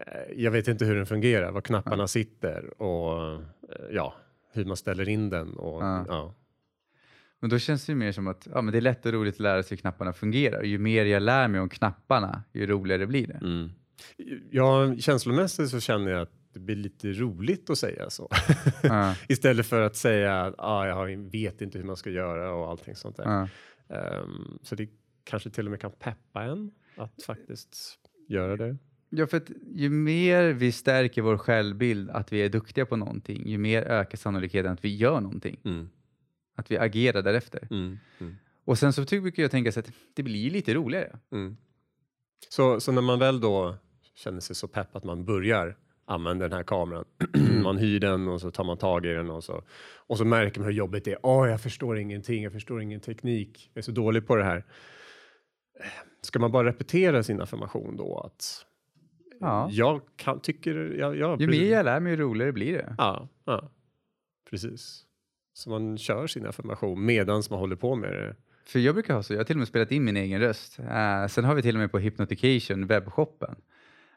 Eh, 0.01 0.33
Jag 0.43 0.51
vet 0.51 0.67
inte 0.67 0.85
hur 0.85 0.95
den 0.95 1.05
fungerar, 1.05 1.51
var 1.51 1.61
knapparna 1.61 2.07
sitter 2.07 2.81
och 2.81 3.33
eh, 3.33 3.39
ja, 3.91 4.13
hur 4.53 4.65
man 4.65 4.77
ställer 4.77 5.09
in 5.09 5.29
den. 5.29 5.53
Och, 5.53 5.81
Ja. 5.83 6.05
ja. 6.07 6.35
Men 7.43 7.49
då 7.49 7.59
känns 7.59 7.85
det 7.85 7.91
ju 7.91 7.95
mer 7.95 8.11
som 8.11 8.27
att 8.27 8.47
ja, 8.53 8.61
men 8.61 8.71
det 8.71 8.79
är 8.79 8.81
lätt 8.81 9.05
och 9.05 9.13
roligt 9.13 9.33
att 9.33 9.39
lära 9.39 9.63
sig 9.63 9.69
hur 9.69 9.77
knapparna 9.81 10.13
fungerar. 10.13 10.63
Ju 10.63 10.77
mer 10.77 11.05
jag 11.05 11.23
lär 11.23 11.47
mig 11.47 11.61
om 11.61 11.69
knapparna, 11.69 12.43
ju 12.53 12.67
roligare 12.67 13.07
blir 13.07 13.27
det. 13.27 13.33
Mm. 13.33 13.69
Ja, 14.51 14.95
känslomässigt 14.95 15.69
så 15.69 15.79
känner 15.79 16.11
jag 16.11 16.21
att 16.21 16.31
det 16.53 16.59
blir 16.59 16.75
lite 16.75 17.07
roligt 17.07 17.69
att 17.69 17.77
säga 17.77 18.09
så. 18.09 18.29
Ja, 18.83 19.15
Istället 19.27 19.65
för 19.65 19.81
att 19.81 19.95
säga 19.95 20.41
att 20.41 20.55
ah, 20.57 20.87
jag 20.87 21.17
vet 21.17 21.61
inte 21.61 21.77
hur 21.77 21.85
man 21.85 21.97
ska 21.97 22.09
göra 22.09 22.53
och 22.53 22.69
allting 22.69 22.95
sånt 22.95 23.17
där. 23.17 23.23
ja. 23.23 23.47
Ehm, 23.95 24.59
så 24.61 24.75
det 24.75 24.89
kanske 25.23 25.49
till 25.49 25.67
och 25.67 25.71
med 25.71 25.81
kan 25.81 25.91
peppa 25.91 26.43
en 26.43 26.71
att 26.97 27.23
faktiskt 27.23 27.99
göra 28.27 28.57
det. 28.57 28.77
Ja, 29.09 29.27
för 29.27 29.37
att 29.37 29.51
ju 29.75 29.89
mer 29.89 30.53
vi 30.53 30.71
stärker 30.71 31.21
vår 31.21 31.37
självbild 31.37 32.09
att 32.09 32.33
vi 32.33 32.39
är 32.39 32.49
duktiga 32.49 32.85
på 32.85 32.95
någonting, 32.95 33.47
ju 33.47 33.57
mer 33.57 33.81
ökar 33.81 34.17
sannolikheten 34.17 34.71
att 34.71 34.85
vi 34.85 34.95
gör 34.95 35.21
någonting. 35.21 35.59
Att 36.55 36.71
vi 36.71 36.77
agerar 36.77 37.21
därefter. 37.21 37.67
Mm. 37.71 37.99
Mm. 38.19 38.35
Och 38.65 38.77
sen 38.77 38.93
så 38.93 39.01
brukar 39.03 39.43
jag 39.43 39.51
tänka 39.51 39.71
så 39.71 39.79
att 39.79 39.91
det 40.13 40.23
blir 40.23 40.49
lite 40.49 40.73
roligare. 40.73 41.19
Mm. 41.31 41.57
Så, 42.49 42.79
så 42.79 42.91
när 42.91 43.01
man 43.01 43.19
väl 43.19 43.39
då 43.39 43.75
känner 44.15 44.39
sig 44.39 44.55
så 44.55 44.67
pepp 44.67 44.95
att 44.95 45.03
man 45.03 45.25
börjar 45.25 45.77
använda 46.05 46.47
den 46.47 46.57
här 46.57 46.63
kameran, 46.63 47.05
man 47.63 47.77
hyr 47.77 47.99
den 47.99 48.27
och 48.27 48.41
så 48.41 48.51
tar 48.51 48.63
man 48.63 48.77
tag 48.77 49.05
i 49.05 49.09
den 49.13 49.29
och 49.29 49.43
så, 49.43 49.63
och 49.95 50.17
så 50.17 50.25
märker 50.25 50.59
man 50.59 50.65
hur 50.69 50.73
jobbigt 50.73 51.05
det 51.05 51.11
är. 51.11 51.19
Åh, 51.23 51.49
jag 51.49 51.61
förstår 51.61 51.97
ingenting, 51.97 52.43
jag 52.43 52.53
förstår 52.53 52.81
ingen 52.81 52.99
teknik, 52.99 53.69
jag 53.73 53.81
är 53.81 53.83
så 53.83 53.91
dålig 53.91 54.27
på 54.27 54.35
det 54.35 54.43
här. 54.43 54.65
Ska 56.21 56.39
man 56.39 56.51
bara 56.51 56.67
repetera 56.67 57.23
sin 57.23 57.41
affirmation 57.41 57.97
då? 57.97 58.19
Att 58.19 58.65
Ja. 59.39 59.67
jag 59.71 60.01
kan, 60.15 60.39
tycker, 60.39 60.75
jag, 60.99 61.17
jag, 61.17 61.41
Ju 61.41 61.47
mer 61.47 61.71
jag 61.71 61.85
lär 61.85 61.99
mig, 61.99 62.11
ju 62.11 62.17
roligare 62.17 62.51
blir 62.51 62.73
det. 62.73 62.95
Ja, 62.97 63.29
ja, 63.45 63.71
precis. 64.49 65.05
Så 65.53 65.69
man 65.69 65.97
kör 65.97 66.27
sin 66.27 66.45
affirmation 66.45 67.05
medan 67.05 67.43
man 67.49 67.59
håller 67.59 67.75
på 67.75 67.95
med 67.95 68.11
det. 68.13 68.35
För 68.65 68.79
jag 68.79 68.95
brukar 68.95 69.13
ha 69.13 69.23
så, 69.23 69.33
jag 69.33 69.39
har 69.39 69.43
till 69.45 69.55
och 69.55 69.59
med 69.59 69.67
spelat 69.67 69.91
in 69.91 70.03
min 70.03 70.17
egen 70.17 70.39
röst. 70.39 70.79
Eh, 70.79 71.27
sen 71.27 71.45
har 71.45 71.55
vi 71.55 71.61
till 71.61 71.75
och 71.75 71.79
med 71.79 71.91
på 71.91 71.99
Hypnotication, 71.99 72.87
webbshoppen, 72.87 73.55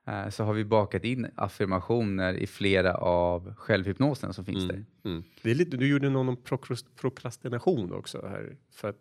eh, 0.06 0.28
så 0.28 0.44
har 0.44 0.52
vi 0.52 0.64
bakat 0.64 1.04
in 1.04 1.26
affirmationer 1.34 2.34
i 2.34 2.46
flera 2.46 2.94
av 2.94 3.54
självhypnoserna 3.54 4.32
som 4.32 4.44
finns 4.44 4.68
där. 4.68 4.84
Mm. 5.04 5.24
Det 5.42 5.50
är 5.50 5.54
lite, 5.54 5.76
du 5.76 5.88
gjorde 5.88 6.10
någon 6.10 6.28
om 6.28 6.36
prokrastination 7.00 7.92
också 7.92 8.26
här 8.28 8.56
för 8.74 8.88
att 8.88 9.00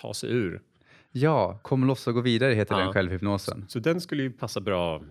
ta 0.00 0.14
sig 0.14 0.30
ur. 0.30 0.60
Ja, 1.12 1.58
Kom 1.62 1.86
loss 1.86 2.06
och 2.06 2.14
gå 2.14 2.20
vidare 2.20 2.54
heter 2.54 2.74
Ja. 2.74 2.80
den 2.80 2.92
självhypnosen. 2.92 3.64
Så 3.68 3.78
den 3.78 4.00
skulle 4.00 4.22
ju 4.22 4.30
passa 4.32 4.60
bra 4.60 5.02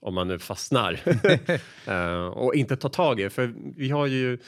om 0.00 0.14
man 0.14 0.28
nu 0.28 0.38
fastnar 0.38 1.00
Eh, 1.88 2.26
och 2.26 2.54
inte 2.54 2.76
tar 2.76 2.88
tag 2.88 3.20
i. 3.20 3.30
För 3.30 3.54
vi 3.76 3.90
har 3.90 4.06
ju 4.06 4.38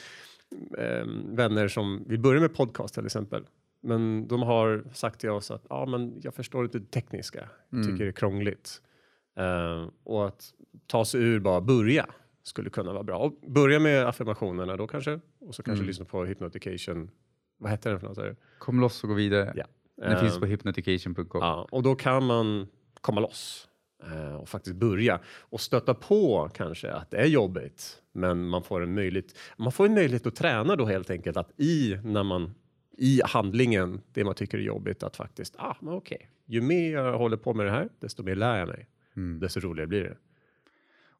eh, 0.77 1.05
vänner 1.25 1.67
som 1.67 2.03
vill 2.07 2.19
börja 2.19 2.41
med 2.41 2.53
podcast 2.55 2.93
till 2.93 3.05
exempel. 3.05 3.47
Men 3.81 4.27
de 4.27 4.41
har 4.41 4.83
sagt 4.93 5.19
till 5.19 5.29
oss 5.29 5.51
att 5.51 5.65
ah, 5.69 5.85
men 5.85 6.19
jag 6.23 6.33
förstår 6.33 6.63
inte 6.65 6.79
det 6.79 6.91
tekniska. 6.91 7.49
Jag 7.69 7.83
tycker 7.85 8.03
det 8.03 8.09
är 8.09 8.11
krångligt. 8.11 8.81
Eh, 9.37 9.87
och 10.03 10.27
att 10.27 10.53
ta 10.87 11.05
sig 11.05 11.21
ur 11.21 11.39
bara 11.39 11.61
börja 11.61 12.05
skulle 12.43 12.69
kunna 12.69 12.93
vara 12.93 13.03
bra. 13.03 13.17
Och 13.17 13.33
börja 13.47 13.79
med 13.79 14.07
affirmationerna 14.07 14.77
då 14.77 14.87
kanske 14.87 15.19
och 15.39 15.55
så 15.55 15.63
kanske 15.63 15.79
Mm. 15.79 15.87
lyssna 15.87 16.05
på 16.05 16.25
hypnotication. 16.25 17.11
Vad 17.57 17.71
heter 17.71 17.89
den 17.89 17.99
för 17.99 18.07
något? 18.07 18.37
Kom 18.59 18.79
loss 18.79 19.03
och 19.03 19.09
gå 19.09 19.15
vidare. 19.15 19.53
Ja. 19.55 19.65
Den 19.97 20.11
Eh, 20.11 20.19
finns 20.21 20.39
på 20.39 20.45
hypnotication.com. 20.45 21.41
Ja, 21.41 21.67
och 21.71 21.83
då 21.83 21.95
kan 21.95 22.23
man 22.25 22.67
komma 23.01 23.21
loss 23.21 23.67
och 24.39 24.49
faktiskt 24.49 24.75
börja 24.75 25.19
och 25.27 25.61
stöta 25.61 25.93
på 25.93 26.49
kanske 26.53 26.91
att 26.91 27.11
det 27.11 27.17
är 27.17 27.25
jobbigt, 27.25 28.01
men 28.11 28.47
man 28.47 28.63
får 28.63 28.83
en 28.83 28.93
möjlighet. 28.93 29.37
Man 29.57 29.71
får 29.71 29.85
en 29.85 29.93
möjlighet 29.93 30.27
att 30.27 30.35
träna 30.35 30.75
då 30.75 30.85
helt 30.85 31.09
enkelt 31.09 31.37
att 31.37 31.59
i 31.59 31.99
när 32.03 32.23
man 32.23 32.53
i 32.97 33.21
handlingen 33.25 34.01
det 34.13 34.23
man 34.23 34.35
tycker 34.35 34.57
är 34.57 34.61
jobbigt 34.61 35.03
att 35.03 35.15
faktiskt 35.15 35.55
ah, 35.57 35.75
men 35.79 35.93
okej, 35.93 36.29
ju 36.45 36.61
mer 36.61 36.93
jag 36.93 37.17
håller 37.17 37.37
på 37.37 37.53
med 37.53 37.65
det 37.65 37.71
här, 37.71 37.89
desto 37.99 38.23
mer 38.23 38.35
lär 38.35 38.59
jag 38.59 38.67
mig, 38.67 38.87
Mm. 39.15 39.39
desto 39.39 39.59
roligare 39.59 39.87
blir 39.87 40.03
det. 40.03 40.17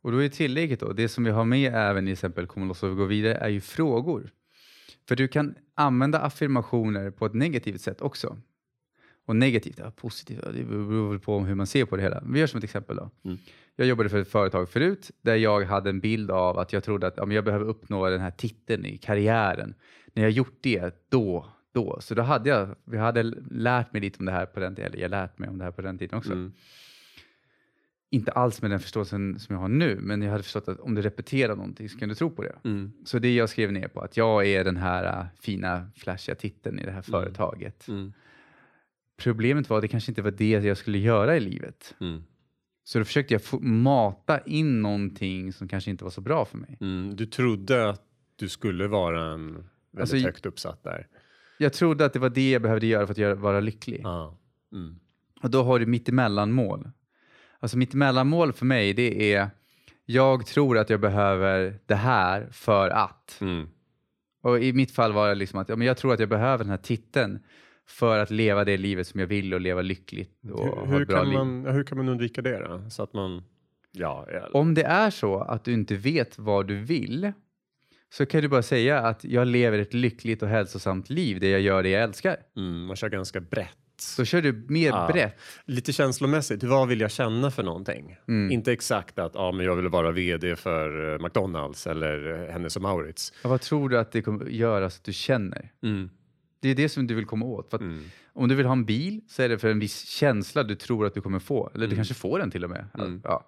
Och 0.02 0.12
då 0.12 0.24
är 0.24 0.30
tillägget 0.30 0.80
då, 0.80 0.94
det 0.94 1.10
som 1.10 1.24
vi 1.24 1.32
har 1.32 1.46
med 1.46 1.74
även 1.76 2.08
i 2.08 2.12
exempel 2.12 2.48
Kom 2.48 2.68
loss 2.68 2.84
och 2.84 2.98
gå 2.98 3.06
vidare 3.06 3.34
är 3.34 3.50
ju 3.50 3.62
frågor. 3.62 4.30
För 5.08 5.16
du 5.16 5.28
kan 5.28 5.56
använda 5.76 6.20
affirmationer 6.20 7.12
på 7.12 7.26
ett 7.26 7.34
negativt 7.34 7.82
sätt 7.82 8.02
också. 8.02 8.38
Och 9.28 9.36
negativt, 9.36 9.80
ja, 9.80 9.92
positivt, 9.92 10.40
ja, 10.46 10.52
det 10.52 10.64
beror 10.64 11.10
väl 11.10 11.20
på 11.20 11.40
hur 11.40 11.56
man 11.56 11.68
ser 11.68 11.86
på 11.86 11.96
det 11.96 12.02
hela. 12.02 12.24
Vi 12.26 12.40
gör 12.40 12.48
som 12.48 12.58
ett 12.58 12.64
exempel 12.64 12.96
då. 12.96 13.10
Mm. 13.26 13.38
Jag 13.76 13.88
jobbade 13.88 14.10
för 14.10 14.18
ett 14.18 14.28
företag 14.28 14.70
förut 14.70 15.12
där 15.22 15.36
jag 15.36 15.66
hade 15.66 15.90
en 15.90 16.00
bild 16.00 16.32
av 16.32 16.60
att 16.60 16.74
jag 16.74 16.84
trodde 16.84 17.08
att 17.08 17.14
ja, 17.18 17.26
men 17.26 17.36
jag 17.36 17.46
behöver 17.46 17.66
uppnå 17.66 18.10
den 18.10 18.22
här 18.22 18.32
titeln 18.32 18.86
i 18.86 18.98
karriären. 18.98 19.76
När 20.14 20.24
jag 20.24 20.32
gjort 20.32 20.58
det, 20.62 21.10
då, 21.10 21.46
då. 21.72 21.98
Så 22.02 22.16
då 22.16 22.22
hade 22.22 22.50
jag, 22.50 22.76
vi 22.84 22.98
hade 22.98 23.24
lärt 23.52 23.94
mig 23.94 24.02
lite 24.02 24.20
om 24.20 24.26
det 24.26 24.32
här 24.32 24.46
på 24.46 24.60
den 24.60 24.76
tiden, 24.76 24.92
eller 24.92 25.02
jag 25.02 25.12
lärt 25.12 25.40
mig 25.40 25.50
om 25.50 25.58
det 25.58 25.64
här 25.64 25.72
på 25.72 25.82
den 25.82 25.98
tiden 25.98 26.18
också. 26.18 26.32
Mm. 26.32 26.54
Inte 28.10 28.32
alls 28.32 28.62
med 28.62 28.72
den 28.72 28.80
förståelsen 28.80 29.40
som 29.40 29.56
jag 29.56 29.62
har 29.62 29.70
nu, 29.70 29.98
men 30.02 30.22
jag 30.22 30.32
hade 30.32 30.44
förstått 30.44 30.68
att 30.68 30.80
om 30.80 30.96
du 30.96 31.02
repeterar 31.02 31.56
någonting 31.56 31.90
så 31.90 31.98
kan 31.98 32.10
du 32.10 32.16
tro 32.16 32.30
på 32.30 32.44
det. 32.44 32.56
Mm. 32.64 32.92
Så 33.06 33.20
det 33.20 33.36
jag 33.36 33.50
skrev 33.50 33.72
ner 33.72 33.88
på, 33.88 34.00
att 34.00 34.18
jag 34.18 34.46
är 34.48 34.64
den 34.64 34.78
här 34.78 35.20
äh, 35.20 35.26
fina 35.40 35.88
flashiga 35.96 36.36
titeln 36.36 36.80
i 36.80 36.86
det 36.86 36.92
här 36.92 37.02
företaget. 37.02 37.88
Problemet 39.18 39.70
var 39.70 39.78
att 39.78 39.82
det 39.82 39.88
kanske 39.88 40.12
inte 40.12 40.22
var 40.22 40.32
det 40.32 40.50
jag 40.50 40.78
skulle 40.78 40.98
göra 40.98 41.38
i 41.38 41.40
livet. 41.40 41.96
Mm. 42.02 42.24
Så 42.84 43.00
då 43.00 43.06
försökte 43.06 43.34
jag 43.34 43.64
mata 43.64 44.40
in 44.40 44.82
någonting 44.82 45.54
som 45.54 45.68
kanske 45.68 45.92
inte 45.92 46.04
var 46.04 46.12
så 46.12 46.22
bra 46.22 46.46
för 46.46 46.58
mig. 46.58 46.78
Mm. 46.82 47.16
Du 47.16 47.26
trodde 47.26 47.90
att 47.90 48.02
du 48.36 48.50
skulle 48.50 48.88
vara 48.88 49.26
en 49.34 49.54
väldigt 49.54 49.68
Alltså, 50.00 50.18
högt 50.18 50.46
uppsatt 50.46 50.84
där. 50.84 51.08
Jag 51.58 51.74
trodde 51.74 52.06
att 52.06 52.14
det 52.14 52.20
var 52.20 52.30
det 52.30 52.52
jag 52.52 52.62
behövde 52.62 52.88
göra 52.88 53.08
för 53.08 53.12
att 53.12 53.18
göra, 53.18 53.36
vara 53.36 53.60
lycklig. 53.60 54.02
Ja. 54.04 54.38
Mm. 54.72 55.00
Och 55.44 55.50
då 55.50 55.64
har 55.64 55.80
du 55.80 55.86
mittemellanmål. 55.86 56.92
Alltså 57.60 57.78
mittemellanmål 57.78 58.54
för 58.54 58.66
mig, 58.66 58.94
det 58.94 59.34
är 59.34 59.50
jag 60.06 60.46
tror 60.46 60.78
att 60.78 60.90
jag 60.90 61.00
behöver 61.00 61.80
det 61.86 61.96
här 61.96 62.48
för 62.52 62.90
att. 62.90 63.38
Mm. 63.42 63.68
Och 64.42 64.60
i 64.60 64.74
mitt 64.74 64.92
fall 64.92 65.14
var 65.14 65.30
det 65.30 65.36
liksom 65.36 65.60
att 65.60 65.70
ja, 65.70 65.76
men 65.76 65.88
jag 65.88 65.98
tror 65.98 66.14
att 66.14 66.20
jag 66.20 66.30
behöver 66.30 66.64
den 66.64 66.70
här 66.70 66.78
titeln 66.78 67.40
för 67.89 68.20
att 68.20 68.32
leva 68.32 68.65
det 68.65 68.77
livet 68.77 69.08
som 69.08 69.20
jag 69.20 69.27
vill 69.27 69.53
och 69.53 69.62
leva 69.62 69.82
lyckligt 69.82 70.32
och 70.53 70.63
Hur, 70.63 70.72
ha 70.72 70.86
hur, 70.86 71.06
kan 71.06 71.25
liv. 71.29 71.34
man, 71.38 71.63
ja, 71.65 71.72
hur 71.72 71.84
kan 71.84 71.98
man 71.98 72.10
undvika 72.10 72.41
det 72.41 72.60
då? 72.60 72.89
Så 72.89 73.03
att 73.03 73.13
man, 73.13 73.44
ja, 73.91 74.27
ja. 74.34 74.48
Om 74.53 74.74
det 74.74 74.84
är 74.84 75.10
så 75.10 75.39
att 75.39 75.63
du 75.63 75.74
inte 75.74 75.96
vet 75.96 76.39
vad 76.39 76.67
du 76.67 76.75
vill 76.82 77.32
så 78.10 78.25
kan 78.25 78.41
du 78.41 78.48
bara 78.48 78.62
säga 78.62 79.00
att 79.00 79.24
jag 79.24 79.48
lever 79.48 79.79
ett 79.79 79.94
lyckligt 79.94 80.41
och 80.44 80.50
hälsosamt 80.50 81.10
liv 81.10 81.39
där 81.39 81.48
jag 81.50 81.62
gör 81.62 81.84
det 81.84 81.89
jag 81.89 82.03
älskar. 82.03 82.38
Mm, 82.58 82.86
man 82.86 82.96
kör 82.96 83.10
ganska 83.10 83.39
brett. 83.41 83.77
Så 84.00 84.25
kör 84.25 84.41
du 84.41 84.65
mer 84.70 84.88
Ja. 84.89 85.10
brett. 85.13 85.38
Lite 85.65 85.94
känslomässigt, 85.94 86.63
vad 86.63 86.88
vill 86.88 87.00
jag 87.01 87.12
känna 87.12 87.51
för 87.51 87.63
någonting? 87.63 88.17
Mm. 88.27 88.51
Inte 88.51 88.72
exakt 88.72 89.20
att 89.20 89.32
ja, 89.36 89.51
men 89.51 89.65
jag 89.65 89.75
vill 89.75 89.88
vara 89.88 90.12
vd 90.12 90.56
för 90.56 91.13
eh, 91.13 91.20
McDonalds 91.24 91.88
eller 91.88 92.44
eh, 92.44 92.51
Hennes 92.51 92.75
och 92.75 92.82
Mauritz. 92.82 93.34
Och 93.44 93.50
vad 93.50 93.62
tror 93.62 93.89
du 93.89 94.00
att 94.00 94.12
det 94.12 94.22
kommer 94.22 94.46
göra 94.46 94.89
så 94.89 94.98
att 95.00 95.03
du 95.03 95.13
känner? 95.13 95.72
Mm. 95.84 96.10
Det 96.60 96.70
är 96.70 96.76
det 96.76 96.90
som 96.90 97.08
du 97.08 97.16
vill 97.16 97.26
komma 97.26 97.46
åt. 97.46 97.70
För 97.70 97.78
att 97.78 97.82
Mm. 97.82 98.04
Om 98.34 98.48
du 98.48 98.56
vill 98.56 98.66
ha 98.66 98.74
en 98.74 98.86
bil 98.86 99.22
så 99.28 99.42
är 99.42 99.50
det 99.50 99.58
för 99.58 99.68
en 99.68 99.80
viss 99.80 100.08
känsla 100.08 100.64
du 100.64 100.76
tror 100.76 101.06
att 101.06 101.14
du 101.14 101.22
kommer 101.22 101.40
få. 101.40 101.72
Eller 101.76 101.88
du 101.88 101.96
kanske 101.96 102.14
får 102.14 102.40
den 102.40 102.52
till 102.52 102.64
och 102.64 102.70
med. 102.70 102.86
Mm. 103.00 103.22
Ja. 103.24 103.48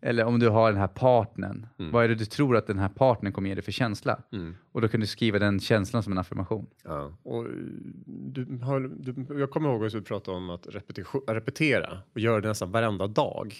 Eller 0.00 0.24
om 0.24 0.38
du 0.38 0.48
har 0.48 0.72
den 0.72 0.80
här 0.80 0.88
partnern. 0.88 1.66
Mm. 1.78 1.92
Vad 1.92 2.04
är 2.04 2.08
det 2.08 2.14
du 2.14 2.24
tror 2.24 2.56
att 2.56 2.66
den 2.66 2.78
här 2.78 2.88
partnern 2.88 3.32
kommer 3.32 3.48
ge 3.48 3.54
dig 3.54 3.64
för 3.64 3.72
känsla? 3.72 4.22
Mm. 4.32 4.54
Och 4.72 4.80
då 4.80 4.88
kan 4.88 5.00
du 5.00 5.06
skriva 5.06 5.38
den 5.38 5.60
känslan 5.60 6.02
som 6.02 6.12
en 6.12 6.18
affirmation. 6.18 6.66
Ja. 6.84 7.18
Och, 7.22 7.44
eh, 7.44 7.50
du 8.06 8.58
har, 8.62 8.80
du, 8.80 9.40
jag 9.40 9.50
kommer 9.50 9.68
ihåg 9.68 9.86
att 9.86 9.92
du 9.92 10.02
pratade 10.02 10.36
om 10.36 10.50
att 10.50 10.66
repetition, 10.66 11.22
repetera 11.28 11.98
och 12.14 12.20
göra 12.20 12.40
det 12.40 12.48
nästan 12.48 12.70
varenda 12.70 13.06
dag. 13.06 13.54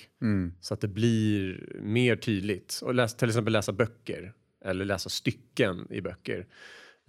Så 0.60 0.74
att 0.74 0.80
det 0.80 0.88
blir 0.88 1.66
mer 1.82 2.16
tydligt. 2.16 2.80
Och 2.82 2.94
läs, 2.94 3.16
till 3.16 3.28
exempel 3.28 3.52
läsa 3.52 3.72
böcker 3.72 4.32
eller 4.64 4.84
läsa 4.84 5.08
stycken 5.08 5.86
i 5.90 6.00
böcker. 6.00 6.46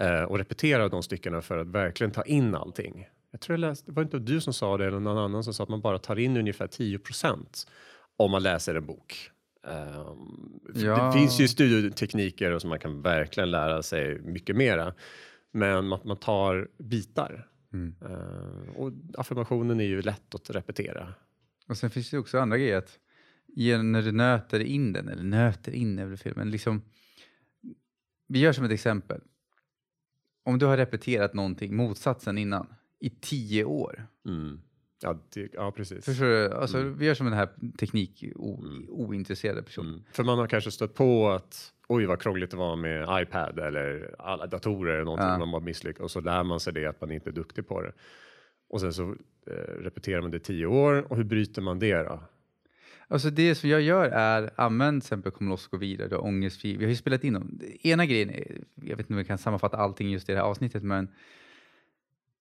Eh, 0.02 0.24
och 0.24 0.38
repetera 0.38 0.90
de 0.90 1.04
styckena 1.04 1.42
för 1.42 1.58
att 1.58 1.68
verkligen 1.68 2.12
ta 2.12 2.24
in 2.24 2.56
allting. 2.56 3.08
Jag 3.32 3.42
tror 3.42 3.54
jag 3.54 3.60
läste, 3.60 3.92
det 3.92 3.96
var 3.96 4.04
inte 4.04 4.20
du 4.20 4.42
som 4.42 4.54
sa 4.54 4.78
det 4.78 4.86
eller 4.86 5.00
någon 5.00 5.18
annan 5.18 5.44
som 5.44 5.54
sa 5.54 5.64
att 5.64 5.70
man 5.70 5.82
bara 5.82 5.98
tar 5.98 6.20
in 6.20 6.38
ungefär 6.38 6.68
10% 6.68 7.68
om 8.18 8.32
man 8.32 8.44
läser 8.44 8.76
en 8.76 8.86
bok. 8.86 9.32
För 10.74 10.86
Ja. 10.86 11.06
Det 11.06 11.20
finns 11.20 11.40
ju 11.40 11.48
studietekniker 11.48 12.52
och 12.52 12.62
som 12.62 12.70
man 12.70 12.80
kan 12.80 13.02
verkligen 13.02 13.52
lära 13.52 13.84
sig 13.84 14.20
mycket 14.22 14.56
mera. 14.56 14.94
Men 15.52 15.94
att 15.94 16.04
man 16.04 16.18
tar 16.18 16.68
bitar. 16.78 17.48
Mm. 17.74 17.96
Eh, 18.02 18.76
och 18.76 18.92
affirmationen 19.18 19.80
är 19.80 19.86
ju 19.86 20.02
lätt 20.02 20.36
att 20.36 20.50
repetera. 20.50 21.14
Och 21.68 21.78
sen 21.78 21.90
finns 21.90 22.10
det 22.10 22.18
också 22.18 22.40
andra 22.40 22.58
grejer. 22.58 22.78
Att 22.78 23.00
när 23.84 24.02
du 24.02 24.12
nöter 24.12 24.60
in 24.60 24.94
den, 24.94 25.10
eller 25.10 25.24
nöter 25.24 25.72
in 25.72 26.00
är 26.00 26.06
väl 26.06 26.18
fel, 26.18 26.34
men 26.36 26.52
liksom. 26.52 26.82
Vi 28.28 28.40
gör 28.40 28.54
som 28.54 28.66
ett 28.66 28.72
exempel. 28.72 29.22
Om 30.44 30.60
du 30.60 30.66
har 30.66 30.78
repeterat 30.78 31.34
någonting, 31.34 31.76
motsatsen 31.76 32.38
innan, 32.38 32.68
i 33.00 33.10
tio 33.10 33.64
år. 33.64 34.08
Mm. 34.28 34.60
Ja, 35.02 35.20
det, 35.34 35.50
ja, 35.54 35.72
precis. 35.72 36.06
Förstår 36.06 36.26
du? 36.26 36.52
Alltså, 36.54 36.82
Vi 36.82 37.06
gör 37.06 37.14
som 37.14 37.26
den 37.26 37.36
här 37.36 37.50
teknik 37.80 38.24
o, 38.36 38.60
Mm. 38.64 38.86
ointresserade 38.90 39.64
personen. 39.64 39.92
Mm. 39.94 40.04
För 40.12 40.24
man 40.24 40.38
har 40.40 40.48
kanske 40.48 40.72
stött 40.72 40.94
på 40.94 41.30
att 41.30 41.74
oj 41.88 42.06
vad 42.06 42.22
krångligt 42.22 42.52
det 42.52 42.58
var 42.58 42.76
med 42.76 43.22
iPad 43.22 43.60
eller 43.60 44.16
alla 44.20 44.48
datorer 44.48 44.94
eller 44.94 45.06
någonting 45.06 45.28
Ja. 45.28 45.38
man 45.38 45.52
bara 45.52 45.62
misslyckas 45.62 46.04
och 46.04 46.12
så 46.12 46.22
lär 46.22 46.44
man 46.44 46.60
sig 46.60 46.74
det 46.74 46.86
att 46.86 47.02
man 47.02 47.12
inte 47.12 47.30
är 47.30 47.32
duktig 47.32 47.68
på 47.68 47.82
det. 47.82 47.92
Och 48.70 48.82
sen 48.82 48.94
så 48.94 49.04
eh, 49.48 49.54
repeterar 49.80 50.22
man 50.22 50.32
det 50.32 50.40
tio 50.40 50.66
år 50.66 51.12
och 51.12 51.18
hur 51.18 51.24
bryter 51.24 51.62
man 51.62 51.80
det 51.80 52.04
då? 52.04 52.20
Alltså 53.13 53.29
det 53.29 53.55
som 53.55 53.70
jag 53.70 53.82
gör 53.82 54.10
är, 54.10 54.50
använd 54.55 55.01
till 55.01 55.05
exempel 55.05 55.32
Kom 55.32 55.50
loss 55.50 55.65
och 55.65 55.72
gå 55.72 55.77
vidare, 55.77 56.08
du 56.08 56.15
har 56.15 56.24
ångestfri. 56.24 56.77
Vi 56.77 56.86
har 56.86 56.89
ju 56.89 56.96
spelat 56.96 57.24
in 57.24 57.34
dem. 57.34 57.60
Ena 57.82 58.05
grejen, 58.05 58.29
är, 58.29 58.63
jag 58.75 58.98
vet 58.98 59.00
inte 59.00 59.13
om 59.13 59.17
vi 59.17 59.25
kan 59.25 59.38
sammanfatta 59.38 59.77
allting 59.77 60.12
just 60.12 60.29
i 60.29 60.32
det 60.32 60.38
här 60.38 60.46
avsnittet, 60.46 60.84
men 60.84 61.08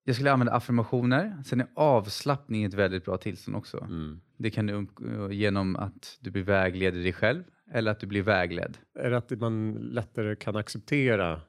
jag 0.04 0.14
skulle 0.14 0.32
använda 0.32 0.52
affirmationer. 0.52 1.42
Sen 1.46 1.60
är 1.60 1.66
avslappning 1.74 2.64
ett 2.64 2.74
väldigt 2.74 3.04
bra 3.04 3.16
tillstånd 3.16 3.56
också. 3.56 3.78
Mm. 3.78 4.20
Det 4.36 4.50
kan 4.50 4.66
du 4.66 4.86
genom 5.34 5.76
att 5.76 6.18
du 6.20 6.30
blir 6.30 6.42
vägledd 6.42 6.96
i 6.96 7.02
dig 7.02 7.12
själv 7.12 7.44
eller 7.72 7.90
att 7.90 8.00
du 8.00 8.06
blir 8.06 8.22
vägledd. 8.22 8.78
Är 8.94 9.10
det 9.10 9.16
att 9.16 9.30
man 9.30 9.72
lättare 9.72 10.36
kan 10.36 10.56
acceptera 10.56 11.40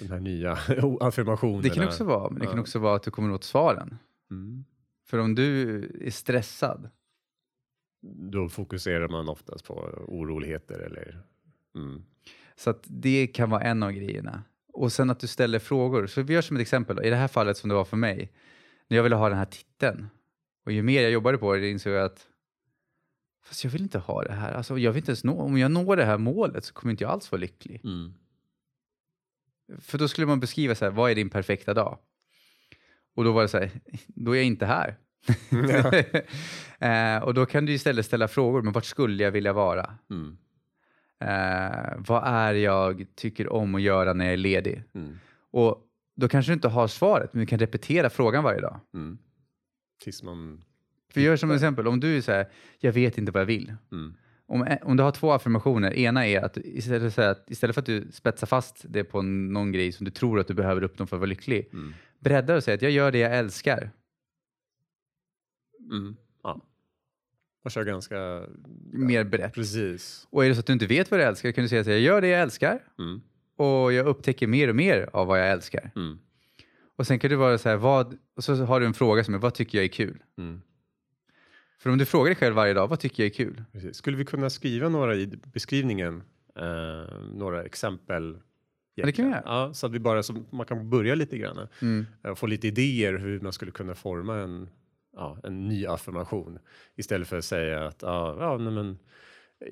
den 0.00 0.10
här 0.10 0.20
nya 0.20 0.52
affirmationerna? 1.00 1.62
Det 1.62 1.70
kan 1.70 1.84
också 1.84 2.04
vara, 2.04 2.30
men 2.30 2.40
det 2.40 2.46
kan 2.46 2.58
också 2.58 2.78
vara 2.78 2.96
att 2.96 3.02
du 3.02 3.10
kommer 3.10 3.32
åt 3.32 3.44
svaren. 3.44 3.98
Mm. 4.30 4.64
För 5.06 5.18
om 5.18 5.34
du 5.34 5.78
är 6.00 6.10
stressad, 6.10 6.90
Då 8.00 8.48
fokuserar 8.48 9.08
man 9.08 9.28
oftast 9.28 9.64
på 9.64 9.74
oroligheter 10.08 10.78
eller 10.78 11.22
mm. 11.74 12.02
så 12.56 12.70
att 12.70 12.84
det 12.86 13.26
kan 13.26 13.50
vara 13.50 13.62
en 13.62 13.82
av 13.82 13.92
grejerna. 13.92 14.42
Och 14.72 14.92
sen 14.92 15.10
att 15.10 15.20
du 15.20 15.26
ställer 15.26 15.58
frågor. 15.58 16.06
Så 16.06 16.22
vi 16.22 16.34
gör 16.34 16.42
som 16.42 16.56
ett 16.56 16.60
exempel, 16.60 16.96
då. 16.96 17.02
i 17.02 17.10
det 17.10 17.16
här 17.16 17.28
fallet 17.28 17.56
som 17.56 17.68
det 17.68 17.74
var 17.74 17.84
för 17.84 17.96
mig, 17.96 18.32
när 18.88 18.96
jag 18.96 19.04
ville 19.04 19.16
ha 19.16 19.28
den 19.28 19.38
här 19.38 19.44
titeln. 19.44 20.06
Och 20.64 20.72
ju 20.72 20.82
mer 20.82 21.02
jag 21.02 21.10
jobbade 21.10 21.38
på 21.38 21.54
det 21.54 21.70
insåg 21.70 21.92
jag 21.92 22.04
att 22.04 22.26
fast 23.44 23.64
jag 23.64 23.70
vill 23.70 23.82
inte 23.82 23.98
ha 23.98 24.22
det 24.22 24.32
här. 24.32 24.52
Alltså, 24.52 24.78
jag 24.78 24.92
vill 24.92 25.00
inte 25.00 25.10
ens 25.10 25.24
nå, 25.24 25.40
om 25.40 25.58
jag 25.58 25.70
når 25.70 25.96
det 25.96 26.04
här 26.04 26.18
målet 26.18 26.64
så 26.64 26.74
kommer 26.74 26.90
inte 26.90 27.04
jag 27.04 27.10
alls 27.10 27.32
vara 27.32 27.40
lycklig. 27.40 27.80
Mm. 27.84 28.14
För 29.78 29.98
då 29.98 30.08
skulle 30.08 30.26
man 30.26 30.40
beskriva 30.40 30.74
så 30.74 30.84
här, 30.84 30.92
vad 30.92 31.10
är 31.10 31.14
din 31.14 31.30
perfekta 31.30 31.74
dag? 31.74 31.98
Och 33.14 33.24
då 33.24 33.32
var 33.32 33.42
det 33.42 33.48
så 33.48 33.58
här, 33.58 33.70
då 34.06 34.32
är 34.32 34.36
jag 34.36 34.44
inte 34.44 34.66
här. 34.66 34.96
eh, 36.78 37.22
och 37.22 37.34
då 37.34 37.46
kan 37.46 37.66
du 37.66 37.72
istället 37.72 38.06
ställa 38.06 38.28
frågor, 38.28 38.62
men 38.62 38.72
vart 38.72 38.84
skulle 38.84 39.22
jag 39.22 39.30
vilja 39.30 39.52
vara? 39.52 39.94
Mm. 40.10 40.36
Eh, 41.20 41.94
vad 41.98 42.22
är 42.26 42.54
jag 42.54 43.06
tycker 43.14 43.52
om 43.52 43.74
att 43.74 43.82
göra 43.82 44.12
när 44.12 44.24
jag 44.24 44.32
är 44.32 44.36
ledig? 44.36 44.82
Mm. 44.94 45.18
Och 45.50 45.84
då 46.16 46.28
kanske 46.28 46.52
du 46.52 46.54
inte 46.54 46.68
har 46.68 46.88
svaret, 46.88 47.32
men 47.32 47.40
du 47.40 47.46
kan 47.46 47.58
repetera 47.58 48.10
frågan 48.10 48.44
varje 48.44 48.60
dag. 48.60 48.80
Mm. 48.94 49.18
Tills 50.02 50.22
man... 50.22 50.64
För 51.12 51.20
gör 51.20 51.36
som 51.36 51.50
exempel, 51.50 51.88
om 51.88 52.00
du 52.00 52.16
är 52.16 52.20
så 52.20 52.32
här, 52.32 52.48
jag 52.78 52.92
vet 52.92 53.18
inte 53.18 53.32
vad 53.32 53.40
jag 53.40 53.46
vill. 53.46 53.74
Mm. 53.92 54.14
Om, 54.46 54.76
om 54.82 54.96
du 54.96 55.02
har 55.02 55.10
två 55.10 55.32
affirmationer, 55.32 55.94
ena 55.94 56.26
är 56.26 56.40
att 56.40 56.56
istället, 56.56 57.14
för 57.14 57.30
att 57.30 57.50
istället 57.50 57.74
för 57.74 57.80
att 57.80 57.86
du 57.86 58.08
spetsar 58.12 58.46
fast 58.46 58.84
det 58.88 59.04
på 59.04 59.22
någon 59.22 59.72
grej 59.72 59.92
som 59.92 60.04
du 60.04 60.10
tror 60.10 60.40
att 60.40 60.48
du 60.48 60.54
behöver 60.54 60.82
uppnå 60.82 61.06
för 61.06 61.16
att 61.16 61.20
vara 61.20 61.28
lycklig, 61.28 61.68
Mm. 61.72 61.94
bredda 62.18 62.56
och 62.56 62.64
säga 62.64 62.74
att 62.74 62.82
jag 62.82 62.90
gör 62.90 63.12
det 63.12 63.18
jag 63.18 63.38
älskar. 63.38 63.90
Mm. 65.90 66.16
Ja. 66.42 66.60
Och 67.64 67.70
kör 67.70 67.84
ganska... 67.84 68.42
mer 68.92 69.24
brett. 69.24 69.54
Precis. 69.54 70.26
Och 70.30 70.44
är 70.44 70.48
det 70.48 70.54
så 70.54 70.60
att 70.60 70.66
du 70.66 70.72
inte 70.72 70.86
vet 70.86 71.10
vad 71.10 71.20
du 71.20 71.24
älskar 71.24 71.52
kan 71.52 71.62
du 71.64 71.68
säga 71.68 71.80
att 71.80 71.86
jag 71.86 72.00
gör 72.00 72.20
det 72.20 72.28
jag 72.28 72.40
älskar 72.40 72.82
Mm. 72.98 73.20
och 73.56 73.92
jag 73.92 74.06
upptäcker 74.06 74.46
mer 74.46 74.68
och 74.68 74.76
mer 74.76 75.10
av 75.12 75.26
vad 75.26 75.40
jag 75.40 75.50
älskar. 75.50 75.90
Mm. 75.96 76.18
Och 76.96 77.06
sen 77.06 77.18
kan 77.18 77.30
du 77.30 77.36
vara 77.36 77.58
så 77.58 77.68
här, 77.68 77.76
vad, 77.76 78.18
och 78.36 78.44
så 78.44 78.54
har 78.54 78.80
du 78.80 78.86
en 78.86 78.94
fråga 78.94 79.24
som 79.24 79.34
är 79.34 79.38
vad 79.38 79.54
tycker 79.54 79.78
jag 79.78 79.84
är 79.84 79.88
kul? 79.88 80.22
Mm. 80.38 80.60
För 81.78 81.90
om 81.90 81.98
du 81.98 82.04
frågar 82.04 82.26
dig 82.26 82.36
själv 82.36 82.54
varje 82.54 82.74
dag, 82.74 82.88
vad 82.88 83.00
tycker 83.00 83.22
jag 83.22 83.30
är 83.30 83.34
kul? 83.34 83.64
Precis. 83.72 83.96
Skulle 83.96 84.16
vi 84.16 84.24
kunna 84.24 84.50
skriva 84.50 84.88
några 84.88 85.14
i 85.16 85.26
beskrivningen? 85.26 86.22
Eh, 86.56 87.20
några 87.32 87.64
exempel? 87.64 88.38
Ja, 88.94 89.06
det 89.06 89.12
kan 89.12 89.24
vi 89.24 89.30
göra. 89.30 89.42
Ja, 89.44 89.74
så 89.74 89.86
att 89.86 89.92
vi 89.92 89.98
bara 89.98 90.22
så 90.22 90.44
man 90.50 90.66
kan 90.66 90.90
börja 90.90 91.14
lite 91.14 91.38
grann. 91.38 91.68
Mm. 91.82 92.06
eh, 92.24 92.34
Få 92.34 92.46
lite 92.46 92.68
idéer 92.68 93.18
hur 93.18 93.40
man 93.40 93.52
skulle 93.52 93.70
kunna 93.72 93.94
forma 93.94 94.36
en, 94.38 94.68
ja, 95.18 95.38
en 95.42 95.68
ny 95.68 95.86
affirmation 95.86 96.58
istället 96.96 97.28
för 97.28 97.38
att 97.38 97.44
säga 97.44 97.86
att 97.86 98.02
ja, 98.02 98.36
ja, 98.40 98.58
nej, 98.58 98.72
men 98.72 98.98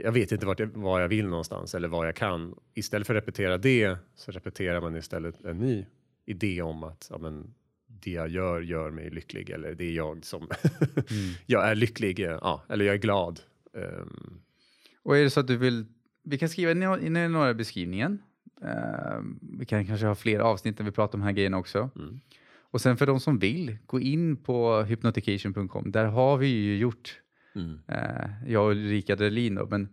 jag 0.00 0.12
vet 0.12 0.32
inte 0.32 0.46
vart 0.46 0.60
jag, 0.60 0.66
vad 0.66 1.02
jag 1.02 1.08
vill 1.08 1.26
någonstans 1.28 1.74
eller 1.74 1.88
vad 1.88 2.06
jag 2.06 2.16
kan. 2.16 2.54
Istället 2.74 3.06
för 3.06 3.14
att 3.14 3.22
repetera 3.22 3.58
det 3.58 3.98
så 4.14 4.32
repeterar 4.32 4.80
man 4.80 4.96
istället 4.96 5.44
en 5.44 5.58
ny 5.58 5.86
idé 6.26 6.62
om 6.62 6.82
att 6.84 7.08
ja, 7.10 7.18
men, 7.18 7.54
det 7.86 8.10
jag 8.10 8.28
gör 8.28 8.60
gör 8.60 8.90
mig 8.90 9.10
lycklig 9.10 9.50
eller 9.50 9.74
det 9.74 9.84
är 9.84 9.92
jag 9.92 10.24
som 10.24 10.48
jag 11.46 11.68
är 11.68 11.74
lycklig. 11.74 12.20
Ja, 12.20 12.62
eller 12.68 12.84
jag 12.84 12.94
är 12.94 12.98
glad. 12.98 13.40
Ehm, 13.74 14.40
Och 15.02 15.16
är 15.16 15.22
det 15.22 15.30
så 15.30 15.40
att 15.40 15.46
du 15.46 15.56
vill, 15.56 15.86
vi 16.22 16.38
kan 16.38 16.48
skriva 16.48 16.70
in 16.98 17.12
några 17.32 17.50
i 17.50 17.54
beskrivningen. 17.54 18.22
Eh, 18.62 19.20
vi 19.58 19.66
kan 19.66 19.86
kanske 19.86 20.06
ha 20.06 20.14
fler 20.14 20.38
avsnitt 20.38 20.76
där 20.76 20.84
vi 20.84 20.90
pratar 20.90 21.18
om 21.18 21.20
de 21.20 21.26
här 21.26 21.32
grejerna 21.32 21.58
också. 21.58 21.90
Mm. 21.96 22.20
Och 22.76 22.80
sen 22.82 22.96
för 22.96 23.06
de 23.06 23.20
som 23.20 23.38
vill, 23.38 23.76
gå 23.86 24.00
in 24.00 24.36
på 24.36 24.82
hypnotication.com. 24.82 25.90
Där 25.90 26.04
har 26.04 26.36
vi 26.36 26.46
ju 26.46 26.78
gjort, 26.78 27.20
mm, 27.54 27.78
eh, 27.88 28.30
jag 28.46 28.64
och 28.64 28.70
Ulrika 28.70 29.16
Delin 29.16 29.54
då, 29.54 29.66
men 29.66 29.88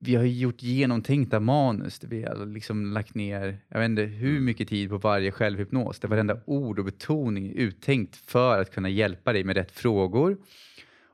vi 0.00 0.14
har 0.14 0.24
ju 0.24 0.32
gjort 0.32 0.62
genomtänkta 0.62 1.40
manus. 1.40 2.04
Vi 2.04 2.22
har 2.22 2.46
liksom 2.46 2.92
lagt 2.92 3.14
ner, 3.14 3.58
jag 3.68 3.78
vet 3.78 3.86
inte 3.86 4.02
hur 4.02 4.40
mycket 4.40 4.68
tid 4.68 4.90
på 4.90 4.98
varje 4.98 5.32
självhypnos. 5.32 6.00
Där 6.00 6.08
varenda 6.08 6.40
ord 6.46 6.78
och 6.78 6.84
betoning 6.84 7.46
är 7.46 7.54
uttänkt 7.54 8.16
för 8.16 8.60
att 8.60 8.70
kunna 8.70 8.88
hjälpa 8.88 9.32
dig 9.32 9.44
med 9.44 9.56
rätt 9.56 9.70
frågor 9.70 10.36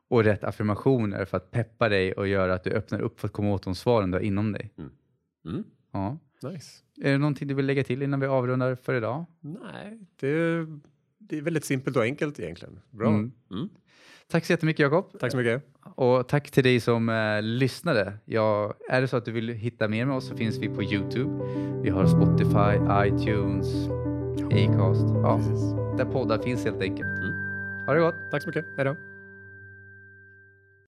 och 0.09 0.25
rätt 0.25 0.45
affirmationer 0.45 1.25
för 1.25 1.37
att 1.37 1.51
peppa 1.51 1.89
dig 1.89 2.13
och 2.13 2.29
göra 2.29 2.55
att 2.55 2.65
du 2.65 2.71
öppnar 2.71 3.01
upp 3.01 3.21
för 3.21 3.29
att 3.29 3.33
komma 3.33 3.53
åt 3.53 3.63
de 3.63 3.75
svaren 3.75 4.11
du 4.11 4.17
har 4.17 4.23
inom 4.23 4.53
dig. 4.53 4.71
mm, 5.45 5.65
Ja. 5.93 6.19
Nice. 6.53 6.83
Är 7.03 7.13
det 7.13 7.19
någonting 7.19 7.49
du 7.49 7.55
vill 7.55 7.67
lägga 7.67 7.85
till 7.85 8.03
innan 8.03 8.21
vi 8.21 8.27
avrundar 8.27 8.75
för 8.75 8.95
idag? 8.95 9.25
Nej, 9.41 9.99
det, 10.21 10.67
det 11.19 11.39
är 11.39 11.43
väldigt 11.43 11.65
simpelt 11.65 11.97
och 11.97 12.03
enkelt 12.03 12.41
egentligen. 12.41 12.81
Bra. 12.91 13.09
Mm. 13.09 13.33
Mm. 13.51 13.69
Tack 14.29 14.45
så 14.45 14.53
jättemycket 14.53 14.81
Jakob. 14.83 15.19
Tack 15.21 15.31
så 15.33 15.37
mycket. 15.37 15.63
Och 15.95 16.29
tack 16.29 16.51
till 16.51 16.65
dig 16.65 16.81
som 16.81 17.09
eh, 17.09 17.43
lyssnade. 17.43 18.13
Ja, 18.25 18.75
är 18.89 19.01
det 19.01 19.09
så 19.09 19.17
att 19.17 19.25
du 19.25 19.33
vill 19.33 19.49
hitta 19.49 19.89
mer 19.89 20.07
med 20.07 20.17
oss 20.17 20.29
så 20.29 20.37
finns 20.37 20.59
vi 20.59 20.69
på 20.69 20.83
Youtube. 20.83 21.45
Vi 21.83 21.91
har 21.91 22.07
Spotify, 22.07 22.75
iTunes, 23.09 23.89
Acast. 24.45 25.07
Ja, 25.23 25.37
Precis. 25.37 25.73
där 25.99 26.05
poddar 26.13 26.39
finns 26.39 26.65
helt 26.65 26.83
enkelt. 26.83 27.19
Mm. 27.19 27.33
Ha 27.87 27.95
det 27.95 28.01
gott. 28.01 28.31
Tack 28.31 28.43
så 28.43 28.49
mycket. 28.49 28.65
Hej 28.77 28.85
då. 28.85 29.14